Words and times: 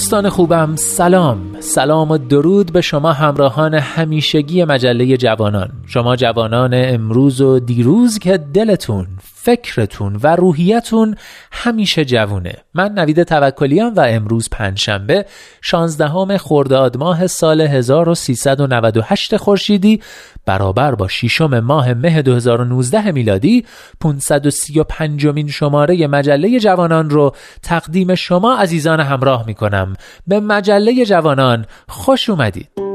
دوستان 0.00 0.28
خوبم 0.28 0.76
سلام. 0.76 1.59
سلام 1.60 2.10
و 2.10 2.18
درود 2.18 2.72
به 2.72 2.80
شما 2.80 3.12
همراهان 3.12 3.74
همیشگی 3.74 4.64
مجله 4.64 5.16
جوانان. 5.16 5.70
شما 5.86 6.16
جوانان 6.16 6.70
امروز 6.74 7.40
و 7.40 7.58
دیروز 7.58 8.18
که 8.18 8.38
دلتون 8.38 9.06
فکرتون 9.42 10.20
و 10.22 10.36
روحیتون 10.36 11.16
همیشه 11.52 12.04
جوونه. 12.04 12.54
من 12.74 12.92
نوید 12.92 13.22
توکلیام 13.22 13.94
و 13.94 14.00
امروز 14.00 14.48
پنجشنبه 14.52 15.26
16 15.60 16.38
خرداد 16.38 16.96
ماه 16.96 17.26
سال 17.26 17.60
1398 17.60 19.36
خورشیدی 19.36 20.00
برابر 20.46 20.94
با 20.94 21.08
ششم 21.08 21.60
ماه 21.60 21.94
مه 21.94 22.22
2019 22.22 23.12
میلادی 23.12 23.64
535 24.00 25.26
مین 25.26 25.48
شماره 25.48 26.06
مجله 26.06 26.60
جوانان 26.60 27.10
رو 27.10 27.34
تقدیم 27.62 28.14
شما 28.14 28.56
عزیزان 28.56 29.00
همراه 29.00 29.46
می 29.46 29.54
کنم 29.54 29.94
به 30.26 30.40
مجله 30.40 31.04
جوانان 31.04 31.49
خوش 31.88 32.30
اومدید. 32.30 32.89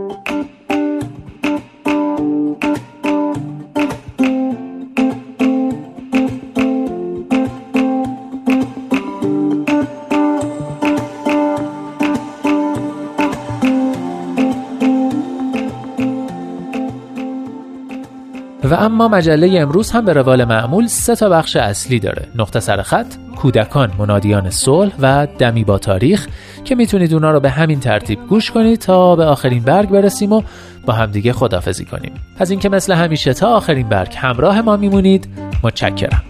و 18.71 18.73
اما 18.73 19.07
مجله 19.07 19.61
امروز 19.61 19.91
هم 19.91 20.05
به 20.05 20.13
روال 20.13 20.45
معمول 20.45 20.87
سه 20.87 21.15
تا 21.15 21.29
بخش 21.29 21.55
اصلی 21.55 21.99
داره. 21.99 22.27
نقطه 22.35 22.59
سرخط 22.59 23.05
کودکان 23.35 23.91
منادیان 23.99 24.49
صلح 24.49 24.93
و 24.99 25.27
دمی 25.37 25.63
با 25.63 25.77
تاریخ 25.77 26.27
که 26.63 26.75
می‌تونید 26.75 27.13
اونا 27.13 27.31
رو 27.31 27.39
به 27.39 27.49
همین 27.49 27.79
ترتیب 27.79 28.19
گوش 28.27 28.51
کنید 28.51 28.79
تا 28.79 29.15
به 29.15 29.25
آخرین 29.25 29.63
برگ 29.63 29.89
برسیم 29.89 30.31
و 30.31 30.41
با 30.85 30.93
همدیگه 30.93 31.33
خدافزی 31.33 31.85
کنیم. 31.85 32.11
از 32.39 32.51
اینکه 32.51 32.69
مثل 32.69 32.93
همیشه 32.93 33.33
تا 33.33 33.47
آخرین 33.47 33.89
برگ 33.89 34.13
همراه 34.17 34.61
ما 34.61 34.77
میمونید 34.77 35.27
متشکرم. 35.63 36.23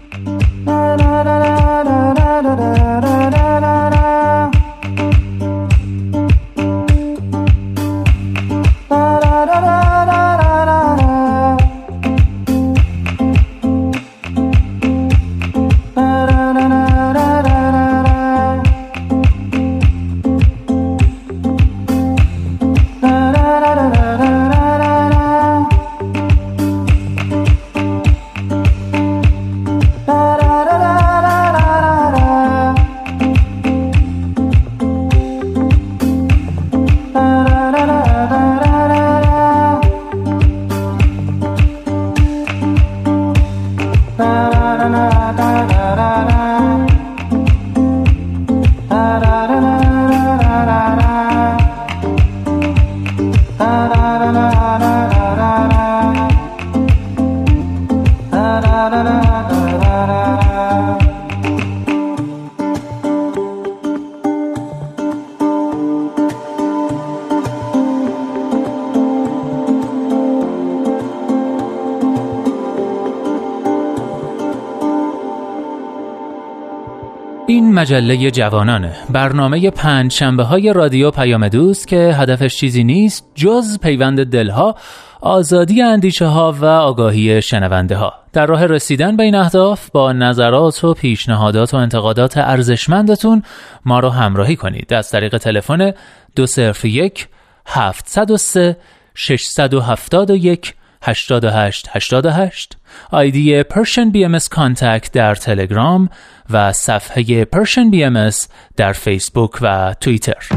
این 77.48 77.74
مجله 77.74 78.30
جوانانه. 78.30 78.96
برنامه 79.10 79.70
پنج 79.70 80.12
شنبه 80.12 80.42
های 80.42 80.72
رادیو 80.72 81.10
پیام 81.10 81.48
دوست 81.48 81.88
که 81.88 81.96
هدفش 81.96 82.56
چیزی 82.56 82.84
نیست 82.84 83.26
جز 83.34 83.78
پیوند 83.78 84.24
دلها 84.24 84.74
آزادی 85.20 85.82
اندیشه 85.82 86.26
ها 86.26 86.52
و 86.60 86.64
آگاهی 86.64 87.42
شنونده 87.42 87.96
ها. 87.96 88.14
در 88.32 88.46
راه 88.46 88.66
رسیدن 88.66 89.16
به 89.16 89.22
این 89.22 89.34
اهداف 89.34 89.90
با 89.90 90.12
نظرات 90.12 90.84
و 90.84 90.94
پیشنهادات 90.94 91.74
و 91.74 91.76
انتقادات 91.76 92.36
ارزشمندتون 92.36 93.42
ما 93.84 94.00
رو 94.00 94.10
همراهی 94.10 94.56
کنید. 94.56 94.94
از 94.94 95.10
طریق 95.10 95.38
تلفن 95.38 95.92
201 96.36 97.28
703 97.66 98.76
671 99.14 100.74
88 101.02 101.88
88 101.92 102.76
آیدی 103.10 103.62
Persian 103.62 104.10
BM 104.10 104.38
Contact 104.50 105.12
در 105.12 105.34
تلگرام 105.34 106.08
و 106.50 106.72
صفحه 106.72 107.44
BM 107.90 108.30
در 108.76 108.92
فیسبوک 108.92 109.50
و 109.62 109.94
توییتر 110.00 110.48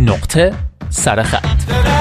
نقطه 0.00 0.52
سرخط 0.90 1.91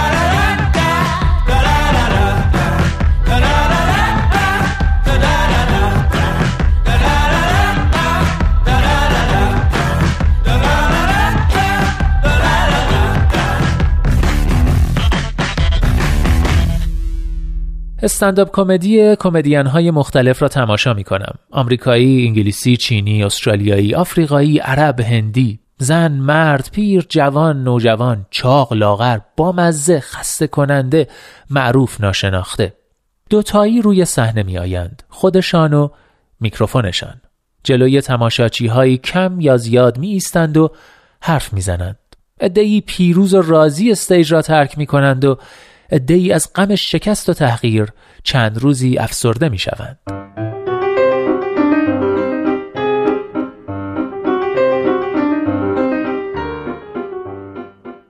stand-up 18.03 18.51
comedy 18.51 19.15
کمدین 19.15 19.67
های 19.67 19.91
مختلف 19.91 20.41
را 20.41 20.47
تماشا 20.47 20.93
می 20.93 21.03
کنم. 21.03 21.35
آمریکایی، 21.51 22.27
انگلیسی، 22.27 22.77
چینی، 22.77 23.23
استرالیایی، 23.23 23.95
آفریقایی، 23.95 24.59
عرب، 24.59 24.99
هندی، 24.99 25.59
زن، 25.77 26.11
مرد، 26.11 26.69
پیر، 26.71 27.05
جوان، 27.09 27.63
نوجوان، 27.63 28.25
چاق، 28.29 28.73
لاغر، 28.73 29.19
با 29.37 29.51
مزه، 29.51 29.99
خسته 29.99 30.47
کننده، 30.47 31.07
معروف 31.49 32.01
ناشناخته. 32.01 32.73
دوتایی 33.29 33.81
روی 33.81 34.05
صحنه 34.05 34.43
می 34.43 34.57
آیند. 34.57 35.03
خودشان 35.09 35.73
و 35.73 35.89
میکروفونشان. 36.39 37.21
جلوی 37.63 38.01
تماشاچی 38.01 38.67
های 38.67 38.97
کم 38.97 39.41
یا 39.41 39.57
زیاد 39.57 39.97
می 39.97 40.07
ایستند 40.07 40.57
و 40.57 40.71
حرف 41.21 41.53
می 41.53 41.61
زنند. 41.61 41.97
عده‌ای 42.39 42.81
پیروز 42.81 43.33
و 43.33 43.41
راضی 43.41 43.91
stage 43.91 44.33
را 44.33 44.41
ترک 44.41 44.77
می 44.77 44.85
کنند 44.85 45.25
و 45.25 45.37
ادهی 45.91 46.31
از 46.31 46.53
غم 46.55 46.75
شکست 46.75 47.29
و 47.29 47.33
تحقیر 47.33 47.89
چند 48.23 48.57
روزی 48.57 48.97
افسرده 48.97 49.49
می 49.49 49.57
شوند. 49.57 49.97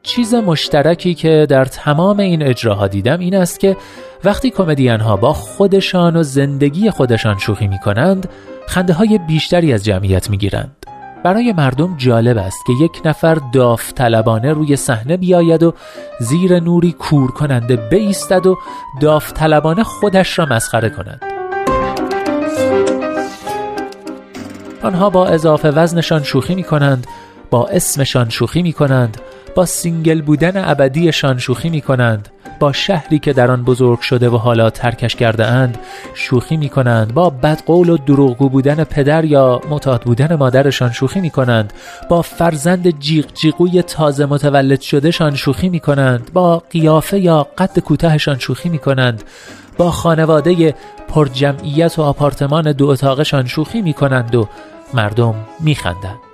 چیز 0.03 0.33
مشترکی 0.33 1.13
که 1.13 1.45
در 1.49 1.65
تمام 1.65 2.19
این 2.19 2.43
اجراها 2.43 2.87
دیدم 2.87 3.19
این 3.19 3.35
است 3.35 3.59
که 3.59 3.77
وقتی 4.23 4.49
کمدین 4.49 4.99
ها 4.99 5.17
با 5.17 5.33
خودشان 5.33 6.15
و 6.15 6.23
زندگی 6.23 6.89
خودشان 6.89 7.37
شوخی 7.37 7.67
می 7.67 7.79
کنند 7.79 8.29
خنده 8.67 8.93
های 8.93 9.19
بیشتری 9.27 9.73
از 9.73 9.85
جمعیت 9.85 10.29
می 10.29 10.37
گیرند. 10.37 10.80
برای 11.23 11.53
مردم 11.53 11.97
جالب 11.97 12.37
است 12.37 12.65
که 12.65 12.73
یک 12.83 13.01
نفر 13.05 13.37
داوطلبانه 13.53 14.53
روی 14.53 14.75
صحنه 14.75 15.17
بیاید 15.17 15.63
و 15.63 15.73
زیر 16.19 16.59
نوری 16.59 16.91
کور 16.91 17.31
کننده 17.31 17.75
بایستد 17.75 18.45
و 18.45 18.57
داوطلبانه 19.01 19.83
خودش 19.83 20.39
را 20.39 20.45
مسخره 20.45 20.89
کند. 20.89 21.21
آنها 24.83 25.09
با 25.09 25.27
اضافه 25.27 25.69
وزنشان 25.69 26.23
شوخی 26.23 26.55
می 26.55 26.63
کنند 26.63 27.07
با 27.49 27.67
اسمشان 27.67 28.29
شوخی 28.29 28.61
می 28.61 28.73
کنند 28.73 29.21
با 29.55 29.65
single 29.65 30.21
بودن 30.21 30.69
ابدیشان 30.69 31.37
شوخی 31.37 31.69
می 31.69 31.81
کنند 31.81 32.29
با 32.61 32.71
شهری 32.71 33.19
که 33.19 33.33
در 33.33 33.51
آن 33.51 33.63
بزرگ 33.63 33.99
شده 33.99 34.29
و 34.29 34.37
حالا 34.37 34.69
ترکش 34.69 35.15
کرده 35.15 35.45
اند 35.45 35.77
شوخی 36.13 36.57
می 36.57 36.69
کنند. 36.69 37.13
با 37.13 37.29
بدقول 37.29 37.89
و 37.89 37.97
دروغگو 37.97 38.49
بودن 38.49 38.83
پدر 38.83 39.25
یا 39.25 39.61
معتاد 39.69 40.01
بودن 40.01 40.35
مادرشان 40.35 40.91
شوخی 40.91 41.21
می 41.21 41.29
کنند. 41.29 41.73
با 42.09 42.21
فرزند 42.21 42.99
جیغ 42.99 43.25
جیغوی 43.33 43.81
تازه 43.81 44.25
متولد 44.25 44.81
شدهشان 44.81 45.35
شوخی 45.35 45.69
می 45.69 45.79
کنند. 45.79 46.33
با 46.33 46.57
قیافه 46.57 47.19
یا 47.19 47.47
قد 47.57 47.79
کوتاهشان 47.79 48.39
شوخی 48.39 48.69
می 48.69 48.79
کنند. 48.79 49.23
با 49.77 49.91
خانواده 49.91 50.75
پرجمعیت 51.07 51.99
و 51.99 52.01
آپارتمان 52.01 52.71
دو 52.71 52.87
اتاقشان 52.87 53.47
شوخی 53.47 53.81
می 53.81 53.93
کنند 53.93 54.35
و 54.35 54.47
مردم 54.93 55.35
می 55.59 55.75
خندند. 55.75 56.30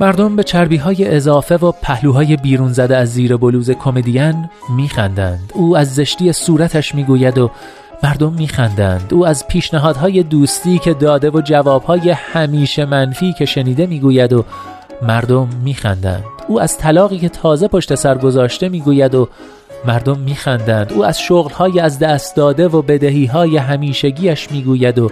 مردم 0.00 0.36
به 0.36 0.42
چربی 0.42 0.76
های 0.76 1.16
اضافه 1.16 1.56
و 1.56 1.72
پهلوهای 1.82 2.36
بیرون 2.36 2.72
زده 2.72 2.96
از 2.96 3.12
زیر 3.12 3.36
بلوز 3.36 3.70
کمدین 3.70 4.48
میخندند. 4.76 5.52
او 5.54 5.76
از 5.76 5.94
زشتی 5.94 6.32
صورتش 6.32 6.94
می‌گوید 6.94 7.38
و 7.38 7.50
مردم 8.02 8.32
میخندند. 8.32 9.12
او 9.12 9.26
از 9.26 9.48
پیشنهادهای 9.48 10.22
دوستی 10.22 10.78
که 10.78 10.94
داده 10.94 11.30
و 11.30 11.40
جوابهای 11.40 12.10
همیشه 12.10 12.84
منفی 12.84 13.32
که 13.32 13.44
شنیده 13.44 13.86
می‌گوید 13.86 14.32
و 14.32 14.44
مردم 15.02 15.48
میخندند. 15.64 16.24
او 16.48 16.60
از 16.60 16.78
طلاقی 16.78 17.18
که 17.18 17.28
تازه 17.28 17.68
پشت 17.68 17.94
سر 17.94 18.18
گذاشته 18.18 18.68
می‌گوید 18.68 19.14
و 19.14 19.28
مردم 19.84 20.18
میخندند. 20.18 20.92
او 20.92 21.04
از 21.04 21.20
شغلهای 21.20 21.80
از 21.80 21.98
دست 21.98 22.36
داده 22.36 22.68
و 22.68 22.82
بدهیهای 22.82 23.56
همیشگیش 23.56 24.52
می‌گوید 24.52 24.98
و 24.98 25.10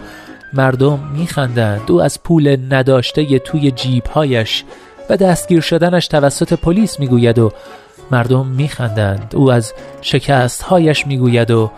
مردم 0.54 0.98
میخندند. 1.16 1.90
او 1.90 2.02
از 2.02 2.22
پول 2.22 2.56
نداشته 2.70 3.38
توی 3.38 3.70
جیبهایش 3.70 4.64
و 5.10 5.16
دستگیر 5.16 5.60
شدنش 5.60 6.08
توسط 6.08 6.52
پلیس 6.52 7.00
می‌گوید 7.00 7.38
و 7.38 7.52
مردم 8.10 8.46
میخندند. 8.46 9.32
او 9.36 9.52
از 9.52 9.72
شکستهایش 10.00 11.06
می‌گوید 11.06 11.50
و 11.50 11.70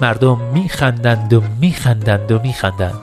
مردم 0.00 0.40
میخندند 0.54 1.32
و 1.32 1.42
میخندند 1.60 2.32
و 2.32 2.38
میخندند. 2.38 3.00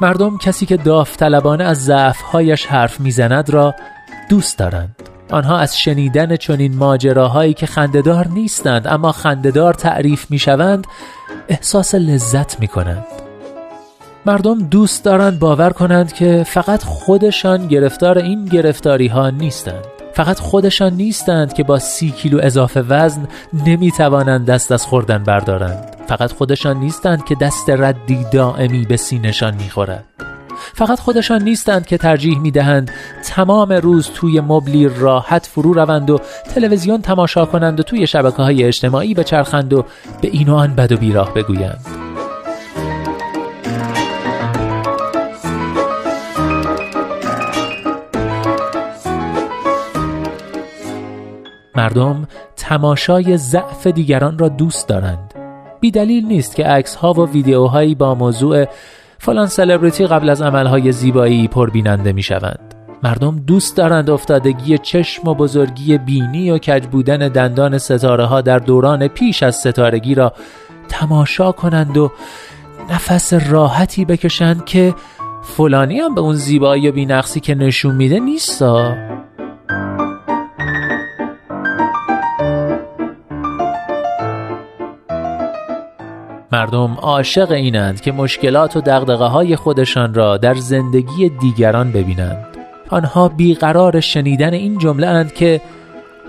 مردم 0.00 0.38
کسی 0.38 0.66
که 0.66 0.76
داوطلبانه 0.76 1.64
از 1.64 1.84
ضعفهایش 1.84 2.66
حرف 2.66 3.00
می‌زند 3.00 3.50
را 3.50 3.74
دوست 4.30 4.58
دارند. 4.58 4.96
آنها 5.30 5.58
از 5.58 5.78
شنیدن 5.78 6.36
چنین 6.36 6.76
ماجراهایی 6.76 7.54
که 7.54 7.66
خندهدار 7.66 8.28
نیستند 8.28 8.86
اما 8.86 9.12
خندهدار 9.12 9.74
تعریف 9.74 10.30
می‌شوند 10.30 10.86
احساس 11.48 11.94
لذت 11.94 12.60
می‌کنند. 12.60 13.06
مردم 14.28 14.58
دوست 14.58 15.04
دارند 15.04 15.38
باور 15.38 15.70
کنند 15.70 16.12
که 16.12 16.44
فقط 16.46 16.82
خودشان 16.82 17.66
گرفتار 17.66 18.18
این 18.18 18.44
گرفتاری 18.44 19.06
ها 19.06 19.30
نیستند. 19.30 19.84
فقط 20.12 20.40
خودشان 20.40 20.92
نیستند 20.92 21.52
که 21.52 21.62
با 21.62 21.78
سی 21.78 22.10
کیلو 22.10 22.38
اضافه 22.42 22.80
وزن 22.88 23.28
نمی 23.66 23.92
توانند 23.92 24.46
دست 24.46 24.72
از 24.72 24.86
خوردن 24.86 25.22
بردارند. 25.22 25.96
فقط 26.08 26.32
خودشان 26.32 26.76
نیستند 26.76 27.24
که 27.24 27.34
دست 27.34 27.70
ردی 27.70 28.26
دائمی 28.32 28.86
به 28.86 28.96
سینشان 28.96 29.54
می‌خورد. 29.54 30.04
فقط 30.74 31.00
خودشان 31.00 31.42
نیستند 31.42 31.86
که 31.86 31.98
ترجیح 31.98 32.38
می 32.38 32.50
دهند 32.50 32.90
تمام 33.24 33.72
روز 33.72 34.10
توی 34.14 34.40
مبلی 34.40 34.88
راحت 34.88 35.46
فرو 35.46 35.72
روند 35.72 36.10
و 36.10 36.20
تلویزیون 36.54 37.02
تماشا 37.02 37.44
کنند 37.44 37.80
و 37.80 37.82
توی 37.82 38.06
شبکه 38.06 38.42
های 38.42 38.64
اجتماعی 38.64 39.14
بچرخند 39.14 39.72
و 39.72 39.84
به 40.20 40.28
این 40.28 40.48
و 40.48 40.54
آن 40.54 40.74
بد 40.74 40.92
و 40.92 40.96
بیراه 40.96 41.34
بگویند. 41.34 42.07
مردم 51.78 52.28
تماشای 52.56 53.36
ضعف 53.36 53.86
دیگران 53.86 54.38
را 54.38 54.48
دوست 54.48 54.88
دارند. 54.88 55.34
بی 55.80 55.90
دلیل 55.90 56.26
نیست 56.26 56.56
که 56.56 56.64
عکس 56.64 56.94
ها 56.94 57.12
و 57.12 57.30
ویدیوهایی 57.30 57.94
با 57.94 58.14
موضوع 58.14 58.64
فلان 59.18 59.46
سلبریتی 59.46 60.06
قبل 60.06 60.30
از 60.30 60.42
عملهای 60.42 60.92
زیبایی 60.92 61.48
پربیننده 61.48 62.12
می 62.12 62.22
شوند 62.22 62.74
مردم 63.02 63.38
دوست 63.46 63.76
دارند 63.76 64.10
افتادگی 64.10 64.78
چشم 64.78 65.28
و 65.28 65.34
بزرگی 65.34 65.98
بینی 65.98 66.50
و 66.50 66.58
کج 66.58 66.86
بودن 66.86 67.28
دندان 67.28 67.78
ستاره 67.78 68.24
ها 68.24 68.40
در 68.40 68.58
دوران 68.58 69.08
پیش 69.08 69.42
از 69.42 69.56
ستارگی 69.56 70.14
را 70.14 70.32
تماشا 70.88 71.52
کنند 71.52 71.96
و 71.96 72.12
نفس 72.90 73.32
راحتی 73.32 74.04
بکشند 74.04 74.64
که 74.64 74.94
فلانی 75.42 76.00
هم 76.00 76.14
به 76.14 76.20
اون 76.20 76.34
زیبایی 76.34 76.88
و 76.88 76.92
بینقصی 76.92 77.40
که 77.40 77.54
نشون 77.54 77.94
میده 77.94 78.20
نیستا. 78.20 78.94
مردم 86.52 86.94
عاشق 86.94 87.50
اینند 87.50 88.00
که 88.00 88.12
مشکلات 88.12 88.76
و 88.76 88.80
دقدقه 88.80 89.24
های 89.24 89.56
خودشان 89.56 90.14
را 90.14 90.36
در 90.36 90.54
زندگی 90.54 91.28
دیگران 91.28 91.92
ببینند. 91.92 92.46
آنها 92.88 93.28
بیقرار 93.28 94.00
شنیدن 94.00 94.52
این 94.52 94.78
جمله 94.78 95.06
اند 95.06 95.32
که 95.32 95.60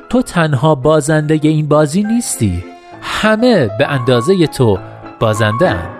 تو 0.09 0.21
تنها 0.21 0.75
بازنده 0.75 1.39
این 1.43 1.67
بازی 1.67 2.03
نیستی. 2.03 2.63
همه 3.01 3.69
به 3.77 3.87
اندازه 3.87 4.47
تو 4.47 4.79
بازنده 5.19 5.69
اند. 5.69 5.98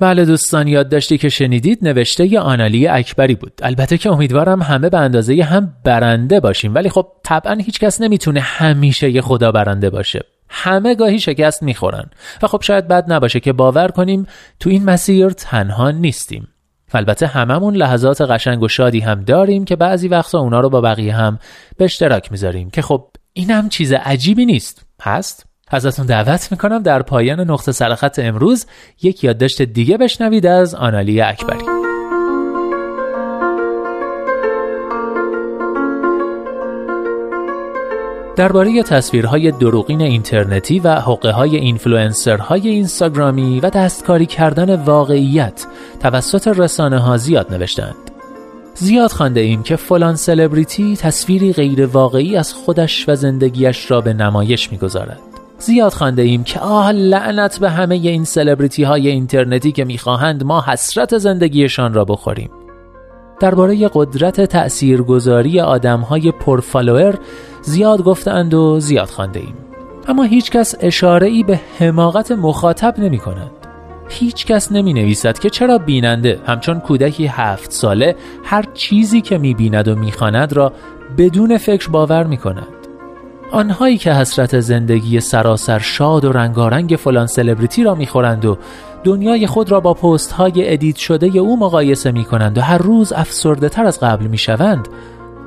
بله 0.00 0.24
دوستان 0.24 0.68
یادداشتی 0.68 1.18
که 1.18 1.28
شنیدید 1.28 1.78
نوشته 1.82 2.32
ی 2.32 2.36
آنالی 2.36 2.86
اکبری 2.86 3.34
بود. 3.34 3.52
البته 3.62 3.98
که 3.98 4.10
امیدوارم 4.10 4.62
همه 4.62 4.88
به 4.88 4.98
اندازه 4.98 5.42
هم 5.42 5.74
برنده 5.84 6.40
باشیم. 6.40 6.74
ولی 6.74 6.88
خب 6.88 7.06
طبعا 7.24 7.54
هیچکس 7.54 8.00
نمی‌تونه 8.00 8.40
همیشه 8.40 9.10
یه 9.10 9.20
خدا 9.20 9.52
برنده 9.52 9.90
باشه. 9.90 10.20
همه 10.48 10.94
گاهی 10.94 11.18
شکست 11.18 11.62
می‌خورن. 11.62 12.10
و 12.42 12.46
خب 12.46 12.62
شاید 12.62 12.88
بد 12.88 13.12
نباشه 13.12 13.40
که 13.40 13.52
باور 13.52 13.88
کنیم 13.88 14.26
تو 14.60 14.70
این 14.70 14.84
مسیر 14.84 15.28
تنها 15.28 15.90
نیستیم. 15.90 16.48
البته 16.94 17.26
هممون 17.26 17.74
لحظات 17.74 18.20
قشنگ 18.20 18.62
و 18.62 18.68
شادی 18.68 19.00
هم 19.00 19.24
داریم 19.24 19.64
که 19.64 19.76
بعضی 19.76 20.08
وقتا 20.08 20.38
اونا 20.38 20.60
رو 20.60 20.70
با 20.70 20.80
بقیه 20.80 21.16
هم 21.16 21.38
به 21.76 21.84
اشتراک 21.84 22.32
می‌ذاریم 22.32 22.70
که 22.70 22.82
خب 22.82 23.06
اینم 23.32 23.68
چیز 23.68 23.92
عجیبی 23.92 24.46
نیست. 24.46 24.86
هست 25.02 25.47
ازتون 25.70 26.06
دعوت 26.06 26.48
می‌کنم 26.50 26.82
در 26.82 27.02
پایان 27.02 27.40
نقطه 27.40 27.72
سرخط 27.72 28.18
امروز 28.18 28.66
یک 29.02 29.24
یادداشت 29.24 29.62
دیگه 29.62 29.96
بشنوید 29.96 30.46
از 30.46 30.74
آنالی 30.74 31.20
اکبری 31.20 31.78
درباره 38.38 38.82
تصویرهای 38.82 39.50
دروغین 39.50 40.02
اینترنتی 40.02 40.80
و 40.80 40.94
حقه 40.94 41.30
های 41.30 41.56
اینفلوئنسرهای 41.56 42.68
اینستاگرامی 42.68 43.60
و 43.60 43.70
دستکاری 43.70 44.26
کردن 44.26 44.74
واقعیت 44.74 45.66
توسط 46.00 46.48
رسانه 46.48 46.98
ها 46.98 47.16
زیاد 47.16 47.54
نوشتند. 47.54 47.94
زیاد 48.74 49.10
خوانده 49.10 49.40
ایم 49.40 49.62
که 49.62 49.76
فلان 49.76 50.16
سلبریتی 50.16 50.96
تصویری 50.96 51.52
غیر 51.52 51.86
واقعی 51.86 52.36
از 52.36 52.52
خودش 52.52 53.08
و 53.08 53.14
زندگیش 53.14 53.90
را 53.90 54.00
به 54.00 54.12
نمایش 54.12 54.72
می‌گذارد. 54.72 55.27
زیاد 55.58 55.92
خانده 55.92 56.22
ایم 56.22 56.44
که 56.44 56.60
آه 56.60 56.92
لعنت 56.92 57.58
به 57.58 57.70
همه 57.70 57.94
این 57.94 58.24
سلبریتی 58.24 58.82
های 58.82 59.08
اینترنتی 59.08 59.72
که 59.72 59.84
می‌خواهند 59.84 60.44
ما 60.44 60.64
حسرت 60.66 61.18
زندگیشان 61.18 61.94
را 61.94 62.04
بخوریم. 62.04 62.50
درباره 63.40 63.90
قدرت 63.94 64.40
تأثیرگذاری 64.40 65.60
آدمهای 65.60 66.32
پرفالوئر 66.32 67.14
زیاد 67.62 68.02
گفتند 68.02 68.54
و 68.54 68.80
زیاد 68.80 69.08
خانده 69.08 69.40
ایم. 69.40 69.54
اما 70.08 70.22
هیچ 70.22 70.50
کس 70.50 70.74
اشاره 70.80 71.26
ای 71.26 71.42
به 71.42 71.60
حماقت 71.78 72.32
مخاطب 72.32 72.94
نمی 72.98 73.18
کند. 73.18 73.50
هیچ 74.08 74.46
کس 74.46 74.72
نمی 74.72 74.92
نویسد 74.92 75.38
که 75.38 75.50
چرا 75.50 75.78
بیننده 75.78 76.40
همچون 76.46 76.80
کودکی 76.80 77.26
هفت 77.26 77.72
ساله 77.72 78.16
هر 78.44 78.64
چیزی 78.74 79.20
که 79.20 79.38
می 79.38 79.54
بیند 79.54 79.88
و 79.88 79.94
می 79.94 80.12
خاند 80.12 80.52
را 80.52 80.72
بدون 81.18 81.58
فکر 81.58 81.88
باور 81.88 82.24
می 82.24 82.36
کند. 82.36 82.77
آنهایی 83.52 83.98
که 83.98 84.12
حسرت 84.12 84.60
زندگی 84.60 85.20
سراسر 85.20 85.78
شاد 85.78 86.24
و 86.24 86.32
رنگارنگ 86.32 86.96
فلان 86.98 87.26
سلبریتی 87.26 87.84
را 87.84 87.94
می‌خورند 87.94 88.44
و 88.44 88.58
دنیای 89.04 89.46
خود 89.46 89.70
را 89.70 89.80
با 89.80 89.94
پست 89.94 90.32
های 90.32 90.72
edit 90.72 90.96
شده 90.96 91.38
او 91.38 91.58
مقایسه 91.58 92.12
می 92.12 92.24
کنند 92.24 92.58
و 92.58 92.60
هر 92.60 92.78
روز 92.78 93.12
افسرده 93.12 93.68
تر 93.68 93.86
از 93.86 94.00
قبل 94.00 94.26
می 94.26 94.38
شوند 94.38 94.88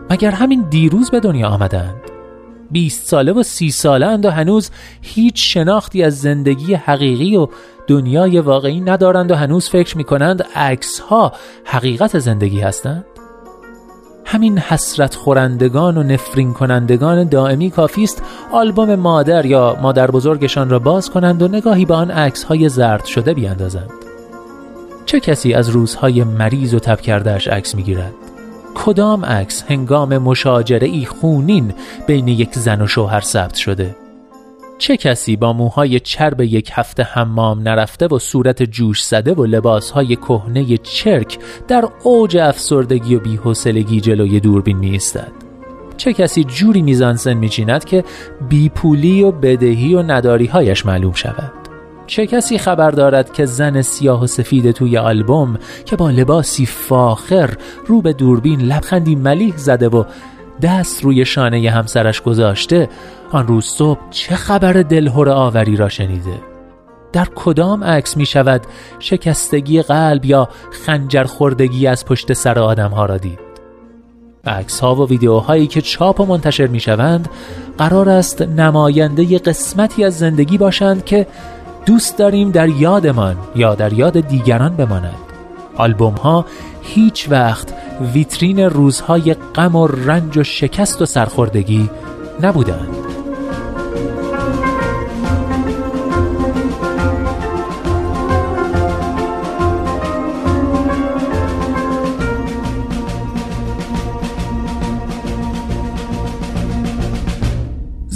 مگر 0.09 0.31
همین 0.31 0.65
دیروز 0.69 1.11
به 1.11 1.19
دنیا 1.19 1.47
آمدند؟ 1.47 1.95
20 2.71 3.07
ساله 3.07 3.31
و 3.31 3.43
سی 3.43 3.71
ساله 3.71 4.05
اند 4.05 4.25
و 4.25 4.29
هنوز 4.29 4.71
هیچ 5.01 5.53
شناختی 5.53 6.03
از 6.03 6.21
زندگی 6.21 6.73
حقیقی 6.73 7.37
و 7.37 7.47
دنیای 7.87 8.39
واقعی 8.39 8.81
ندارند 8.81 9.31
و 9.31 9.35
هنوز 9.35 9.69
فکر 9.69 9.97
می 9.97 10.03
کنند 10.03 10.43
عکس 10.55 10.99
ها 10.99 11.33
حقیقت 11.65 12.19
زندگی 12.19 12.61
هستند؟ 12.61 13.05
همین 14.31 14.57
حسرت 14.57 15.15
خورندگان 15.15 15.97
و 15.97 16.03
نفرین 16.03 16.53
کنندگان 16.53 17.23
دائمی 17.23 17.71
کافی 17.71 18.03
است 18.03 18.23
آلبوم 18.51 18.95
مادر 18.95 19.45
یا 19.45 19.77
مادر 19.81 20.11
بزرگشان 20.11 20.69
را 20.69 20.79
باز 20.79 21.09
کنند 21.09 21.41
و 21.41 21.47
نگاهی 21.47 21.85
به 21.85 21.93
آن 21.93 22.11
عکس 22.11 22.43
های 22.43 22.69
زرد 22.69 23.05
شده 23.05 23.33
بیاندازند 23.33 23.89
چه 25.05 25.19
کسی 25.19 25.53
از 25.53 25.69
روزهای 25.69 26.23
مریض 26.23 26.73
و 26.73 26.79
تب 26.79 27.01
کردهش 27.01 27.47
عکس 27.47 27.75
می‌گیرد؟ 27.75 28.13
کدام 28.75 29.25
عکس 29.25 29.63
هنگام 29.67 30.17
مشاجره 30.17 30.87
ای 30.87 31.05
خونین 31.05 31.73
بین 32.07 32.27
یک 32.27 32.53
زن 32.53 32.81
و 32.81 32.87
شوهر 32.87 33.21
ثبت 33.21 33.55
شده؟ 33.55 33.95
چه 34.81 34.97
کسی 34.97 35.35
با 35.35 35.53
موهای 35.53 35.99
چرب 35.99 36.41
یک 36.41 36.69
هفته 36.73 37.03
حمام 37.03 37.59
نرفته 37.59 38.07
و 38.07 38.19
صورت 38.19 38.63
جوش 38.63 39.03
زده 39.03 39.33
و 39.33 39.45
لباسهای 39.45 40.15
کهنه 40.15 40.77
چرک 40.77 41.37
در 41.67 41.89
اوج 42.03 42.37
افسردگی 42.37 43.15
و 43.15 43.19
بیحوصلگی 43.19 44.01
جلوی 44.01 44.39
دوربین 44.39 44.77
می 44.77 44.89
ایستد 44.89 45.31
چه 45.97 46.13
کسی 46.13 46.43
جوری 46.43 46.81
میزانسن 46.81 47.33
میچیند 47.33 47.85
که 47.85 48.03
بیپولی 48.49 49.23
و 49.23 49.31
بدهی 49.31 49.95
و 49.95 50.01
نداریهایش 50.01 50.85
معلوم 50.85 51.13
شود؟ 51.13 51.51
چه 52.07 52.27
کسی 52.27 52.57
خبر 52.57 52.91
دارد 52.91 53.33
که 53.33 53.45
زن 53.45 53.81
سیاه 53.81 54.23
و 54.23 54.27
سفید 54.27 54.71
توی 54.71 54.97
آلبوم 54.97 55.59
که 55.85 55.95
با 55.95 56.09
لباسی 56.09 56.65
فاخر 56.65 57.49
رو 57.87 58.01
به 58.01 58.13
دوربین 58.13 58.61
لبخندی 58.61 59.15
ملیح 59.15 59.57
زده 59.57 59.89
و 59.89 60.03
دست 60.61 61.03
روی 61.03 61.25
شانه 61.25 61.69
همسرش 61.69 62.21
گذاشته 62.21 62.89
آن 63.31 63.47
روز 63.47 63.65
صبح 63.65 63.99
چه 64.09 64.35
خبر 64.35 64.73
دلهور 64.73 65.29
آوری 65.29 65.75
را 65.75 65.89
شنیده؟ 65.89 66.41
در 67.13 67.27
کدام 67.35 67.83
عکس 67.83 68.17
می 68.17 68.25
شود 68.25 68.61
شکستگی 68.99 69.81
قلب 69.81 70.25
یا 70.25 70.49
خنجر 70.85 71.23
خوردگی 71.23 71.87
از 71.87 72.05
پشت 72.05 72.33
سر 72.33 72.59
آدم 72.59 72.89
ها 72.89 73.05
را 73.05 73.17
دید؟ 73.17 73.39
عکس 74.45 74.79
ها 74.79 74.95
و 74.95 75.07
ویدیوهایی 75.07 75.67
که 75.67 75.81
چاپ 75.81 76.19
و 76.19 76.25
منتشر 76.25 76.67
می 76.67 76.79
شوند 76.79 77.29
قرار 77.77 78.09
است 78.09 78.41
نماینده 78.41 79.39
قسمتی 79.39 80.03
از 80.03 80.17
زندگی 80.17 80.57
باشند 80.57 81.05
که 81.05 81.27
دوست 81.85 82.17
داریم 82.17 82.51
در 82.51 82.69
یادمان 82.69 83.37
یا 83.55 83.75
در 83.75 83.93
یاد 83.93 84.19
دیگران 84.19 84.75
بمانند 84.75 85.30
آلبوم 85.75 86.13
ها 86.13 86.45
هیچ 86.81 87.27
وقت 87.29 87.73
ویترین 88.13 88.59
روزهای 88.59 89.33
غم 89.33 89.75
و 89.75 89.87
رنج 89.87 90.37
و 90.37 90.43
شکست 90.43 91.01
و 91.01 91.05
سرخوردگی 91.05 91.89
نبودند. 92.41 93.20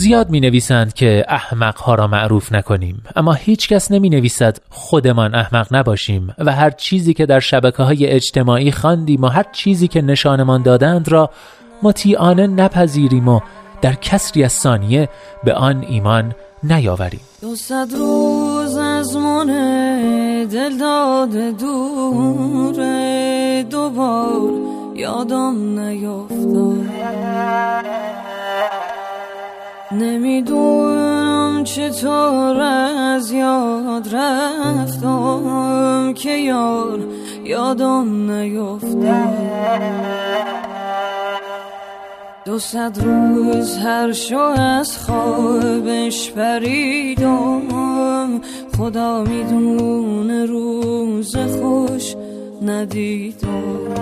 زیاد 0.05 0.29
می 0.29 0.39
نویسند 0.39 0.93
که 0.93 1.25
احمق 1.27 1.77
ها 1.77 1.95
را 1.95 2.07
معروف 2.07 2.51
نکنیم. 2.51 3.03
اما 3.15 3.33
هیچ 3.33 3.67
کس 3.67 3.91
نمی 3.91 4.09
نویسد 4.09 4.57
خودمان 4.69 5.35
احمق 5.35 5.67
نباشیم 5.71 6.35
و 6.37 6.51
هر 6.51 6.69
چیزی 6.69 7.13
که 7.13 7.25
در 7.25 7.39
شبکه 7.39 7.83
های 7.83 8.05
اجتماعی 8.05 8.71
خواندیم 8.71 9.23
و 9.23 9.27
هر 9.27 9.45
چیزی 9.51 9.87
که 9.87 10.01
نشانمان 10.01 10.61
دادند 10.61 11.09
را 11.09 11.29
مطیعانه 11.83 12.47
نپذیریم 12.47 13.27
و 13.27 13.39
در 13.81 13.93
کسری 13.93 14.43
از 14.43 14.51
ثانیه 14.51 15.09
به 15.43 15.53
آن 15.53 15.85
ایمان 15.89 16.35
نیاوریم. 16.63 17.21
دوصد 17.41 17.87
روز 17.97 18.77
از 18.77 19.15
من 19.15 19.47
دل 20.51 20.77
داده 20.77 21.51
دوره 21.51 22.83
دوبار 23.69 24.51
یادم 24.95 25.55
نمی‌دونم 29.99 31.63
چطور 31.63 32.59
از 32.61 33.31
یاد 33.31 34.15
رفتم 34.15 36.13
که 36.13 36.29
یار 36.29 36.99
یادم 37.43 38.31
نیفتم 38.31 39.33
دو 42.45 42.59
صد 42.59 42.97
روز 43.03 43.77
هر 43.77 44.11
شو 44.11 44.37
از 44.57 44.97
خوابش 44.97 46.31
پریدم 46.31 47.61
خدا 48.77 49.23
می‌دونه 49.23 50.45
روز 50.45 51.35
خوش 51.35 52.15
ندیدم. 52.61 53.95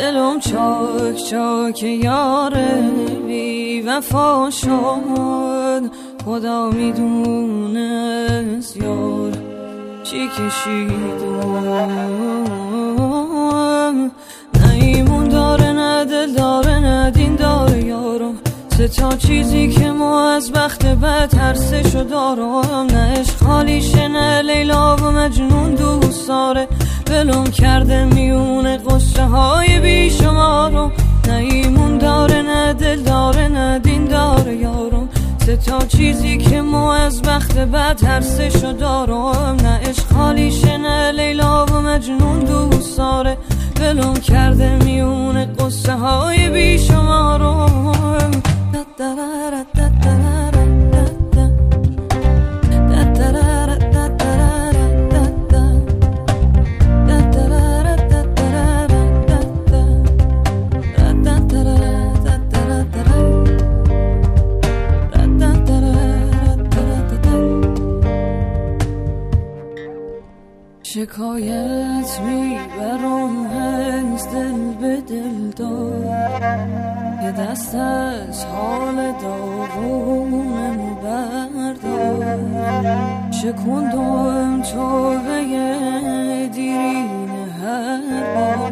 دلم 0.00 0.40
چاک 0.40 1.16
چاک 1.30 1.82
یاره 1.82 2.90
بی 3.26 3.82
وفا 3.82 4.50
شد. 4.50 5.82
خدا 6.24 6.70
می‌دونه 6.70 7.88
یار 8.76 9.32
چی 10.02 10.28
کشیدم 10.28 11.70
نه 14.54 14.70
ایمون 14.74 15.28
داره 15.28 15.72
نه 15.72 16.04
دل 16.04 16.32
داره 16.32 16.78
نه 16.78 17.10
دین 17.10 17.36
داره 17.36 17.84
یارم. 17.84 18.34
سه 18.76 18.88
تا 18.88 19.16
چیزی 19.16 19.68
که 19.68 19.90
ما 19.90 20.30
از 20.30 20.52
بخت 20.52 20.86
بد 20.86 21.34
هر 21.34 21.54
سه 21.54 21.82
شو 21.88 22.02
دارم. 22.04 22.86
نه 22.86 23.20
عشق 23.20 23.36
خالیشه 23.46 24.08
نه 24.08 24.42
لیلا 24.42 24.96
و 24.96 25.00
مجنون 25.00 25.74
دوست 25.74 26.28
داره. 26.28 26.68
دلم 27.10 27.44
کرده 27.44 28.04
میونه 28.04 28.78
قصه 28.78 29.24
های 29.24 29.80
بی 29.80 30.10
شمارم 30.10 30.92
نه 31.28 31.34
ایمون 31.34 31.98
داره 31.98 32.42
نه 32.42 32.72
دل 32.72 33.02
داره 33.02 33.48
نه 33.48 33.78
دین 33.78 34.04
داره 34.04 34.56
یارم 34.56 35.08
سه 35.38 35.56
تا 35.56 35.78
چیزی 35.78 36.38
که 36.38 36.60
ما 36.60 36.94
از 36.94 37.22
بخت 37.22 37.58
بد 37.58 38.04
هر 38.04 38.20
سه 38.20 38.50
شو 38.50 38.72
دارم. 38.72 39.56
نه 39.62 39.80
عشق 39.88 40.12
خالیشه 40.12 40.76
نه 40.76 41.12
لیلا 41.12 41.66
و 41.66 41.80
مجنون 41.80 42.38
دوست 42.38 42.98
داره. 42.98 43.36
دلم 43.74 44.14
کرده 44.14 44.84
میونه 44.84 45.46
قصه 45.46 45.92
های 45.92 46.50
بی 46.50 46.78
شکایت 70.94 72.20
می‌برم 72.20 73.46
هنز 73.46 74.26
دل 74.26 74.74
به 74.80 75.00
دل 75.00 75.50
دار. 75.56 76.04
یه 77.22 77.32
دست 77.32 77.74
از 77.74 78.44
حال 78.44 79.12
داغونم 79.22 80.94
بردار. 81.02 82.24
شکندم 83.30 84.62
توبه 84.62 85.42
دیرین 86.52 87.30
هر 87.62 88.34
بار. 88.34 88.70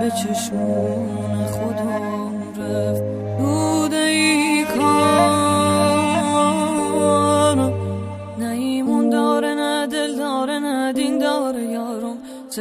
به 0.00 0.10
چشمون 0.10 1.21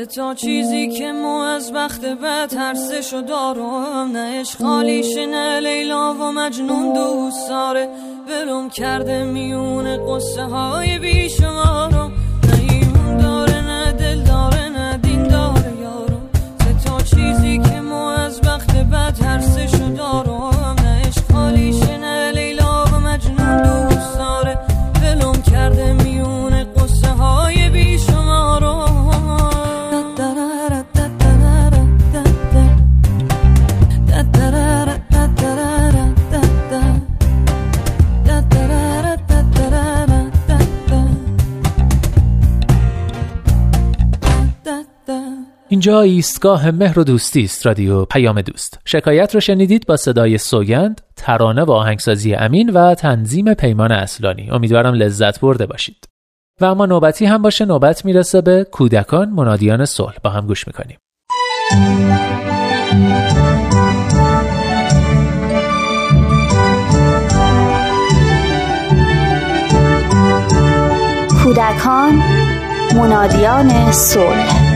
سه 0.02 0.08
تا 0.08 0.34
چیزی 0.34 0.88
که 0.88 1.12
مو 1.12 1.38
از 1.38 1.74
بخت 1.74 2.06
به 2.06 2.48
ترسشو 2.48 3.22
دارم 3.22 4.12
نه 4.12 4.40
عشق 4.40 4.62
نه 5.26 5.60
لیلا 5.60 6.14
و 6.14 6.32
مجنون 6.32 6.94
دوست 6.94 7.50
داره 7.50 7.90
کرده 8.70 9.24
میون 9.24 10.16
قصه 10.16 10.44
های 10.44 11.00
بیشمارم 11.00 12.11
ایستگاه 46.02 46.72
مهر 46.72 47.00
و 47.00 47.04
دوستی 47.04 47.44
است 47.44 47.66
رادیو 47.66 48.06
پیام 48.06 48.42
دوست. 48.42 48.80
شکایت 48.86 49.36
رو 49.36 49.42
شنیدید 49.42 49.86
با 49.88 49.98
صدای 49.98 50.38
سوگند 50.38 51.02
ترانه 51.16 51.64
و 51.64 51.72
آهنگسازی 51.72 52.34
امین 52.34 52.70
و 52.70 52.96
تنظیم 52.96 53.54
پیمان 53.54 53.92
اصلانی. 53.92 54.50
امیدوارم 54.52 54.94
لذت 54.94 55.40
برده 55.40 55.66
باشید. 55.66 56.08
و 56.62 56.66
اما 56.66 56.86
نوبتی 56.86 57.26
هم 57.26 57.42
باشه 57.42 57.66
نوبت 57.66 58.06
می‌رسه 58.06 58.42
به 58.42 58.68
کودکان 58.72 59.30
منادیان 59.30 59.86
صلح. 59.86 60.16
با 60.24 60.30
هم 60.30 60.48
گوش 60.48 60.68
می‌کنیم. 60.68 60.98
کودکان 71.44 72.22
منادیان 72.96 73.92
صلح. 73.92 74.71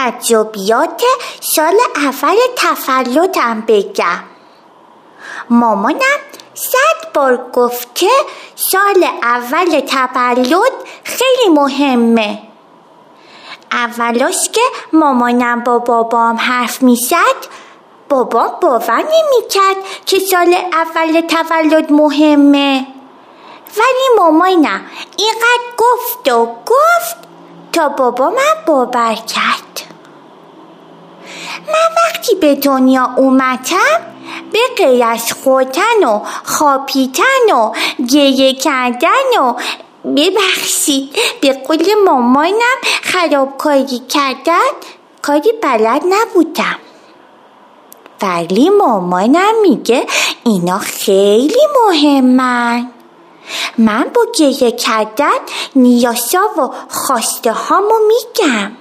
تجربیات 0.00 1.02
سال 1.40 1.78
اول 1.96 2.36
تفلدم 2.56 3.64
بگم. 3.68 4.20
مامانم 5.50 6.20
صد 6.54 7.12
بار 7.14 7.50
گفته 7.52 8.06
سال 8.54 9.04
اول 9.22 9.80
تولد 9.80 10.72
خیلی 11.04 11.48
مهمه. 11.54 12.42
اولاش 13.72 14.48
که 14.52 14.60
مامانم 14.92 15.64
با 15.64 15.78
بابام 15.78 16.36
حرف 16.36 16.82
می‌زد 16.82 17.40
بابام 18.08 18.50
باور 18.60 19.02
نمی‌کرد 19.02 19.76
که 20.06 20.18
سال 20.18 20.54
اول 20.72 21.20
تولد 21.20 21.92
مهمه. 21.92 22.86
ولی 23.76 24.08
مامانم 24.18 24.80
اینقدر 25.16 25.64
گفت 25.78 26.28
و 26.28 26.46
گفت 26.46 27.16
تا 27.72 27.88
بابا 27.88 28.30
من 28.30 28.64
باور 28.66 29.14
کرد. 29.14 29.89
من 31.66 31.96
وقتی 32.06 32.34
به 32.34 32.54
دنیا 32.54 33.14
اومدم 33.16 34.00
به 34.52 34.58
غیر 34.76 35.04
از 35.04 35.32
خودن 35.32 36.04
و 36.04 36.20
خاپیتن 36.44 37.52
و 37.54 37.72
گریه 38.10 38.54
کردن 38.54 39.38
و 39.40 39.54
ببخشید 40.16 41.16
به 41.40 41.52
قول 41.52 41.86
مامانم 42.04 42.78
خرابکاری 43.02 43.98
کردن 43.98 44.70
کاری 45.22 45.52
بلد 45.62 46.02
نبودم. 46.08 46.78
ولی 48.22 48.70
مامانم 48.70 49.60
میگه 49.62 50.06
اینا 50.44 50.78
خیلی 50.78 51.66
مهمن. 51.86 52.90
من 53.78 54.10
با 54.14 54.26
گریه 54.38 54.70
کردن 54.70 55.38
نیاسا 55.76 56.40
و 56.58 56.70
خواسته 56.88 57.52
هامو 57.52 57.94
میگم. 58.08 58.72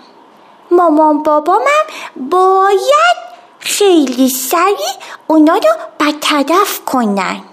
مامان 0.71 1.23
بابامم 1.23 1.85
باید 2.15 3.17
خیلی 3.59 4.29
سریع 4.29 4.93
اونا 5.27 5.53
رو 5.53 5.71
برطرف 5.99 6.81
کنن. 6.85 7.43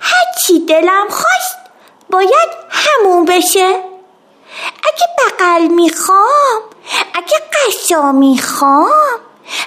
هرچی 0.00 0.66
دلم 0.66 1.08
خواست 1.08 1.58
باید 2.10 2.48
همون 2.70 3.24
بشه. 3.24 3.84
اگه 4.82 5.06
بغل 5.18 5.66
می‌خوام 5.66 6.62
اگه 7.14 7.36
قشا 7.52 8.12
می‌خوام 8.12 9.20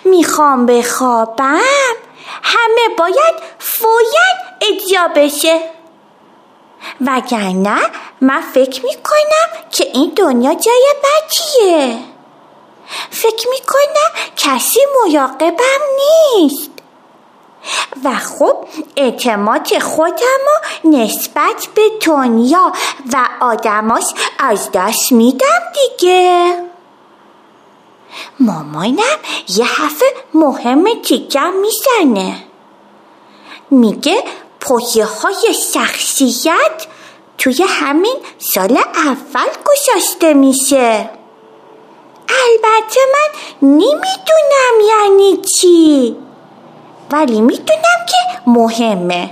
می‌خوام 0.05 0.65
بخوابم 0.65 1.59
همه 2.43 2.95
باید 2.97 3.35
فوین 3.59 4.35
اجرا 4.61 5.07
بشه. 5.15 5.59
وگرنه 7.01 7.81
من 8.21 8.41
فکر 8.41 8.85
می‌کنم 8.85 9.69
که 9.71 9.83
این 9.93 10.13
دنیا 10.15 10.53
جای 10.53 10.85
بدیه. 11.03 12.12
فکر 13.09 13.47
می‌کنم 13.49 14.21
کسی 14.37 14.79
مراقبم 15.05 15.81
نیست. 16.35 16.69
و 18.03 18.13
خب 18.13 18.65
اعتماد 18.95 19.79
خودم 19.79 20.41
و 20.47 20.87
نسبت 20.87 21.67
به 21.75 21.81
دنیا 22.05 22.73
و 23.13 23.27
آدماش 23.39 24.03
از 24.39 24.69
دست 24.73 25.11
میدم 25.11 25.61
دیگه. 25.73 26.55
مامانم 28.39 29.19
یه 29.49 29.65
حرف 29.65 30.03
مهم 30.33 31.01
دیگه 31.03 31.53
می‌زنه. 31.61 32.43
میگه 33.71 34.23
پایه 34.59 35.05
های 35.05 35.53
شخصیت 35.73 36.87
توی 37.37 37.63
همین 37.67 38.15
سال 38.37 38.77
اول 38.95 39.49
گذاشته 39.65 40.33
میشه. 40.33 41.09
البته 42.29 42.99
من 43.13 43.39
نمی‌دونم 43.61 44.75
یعنی 44.87 45.37
چی. 45.37 46.15
ولی 47.11 47.41
می‌دونم 47.41 48.05
که 48.09 48.39
مهمه. 48.47 49.29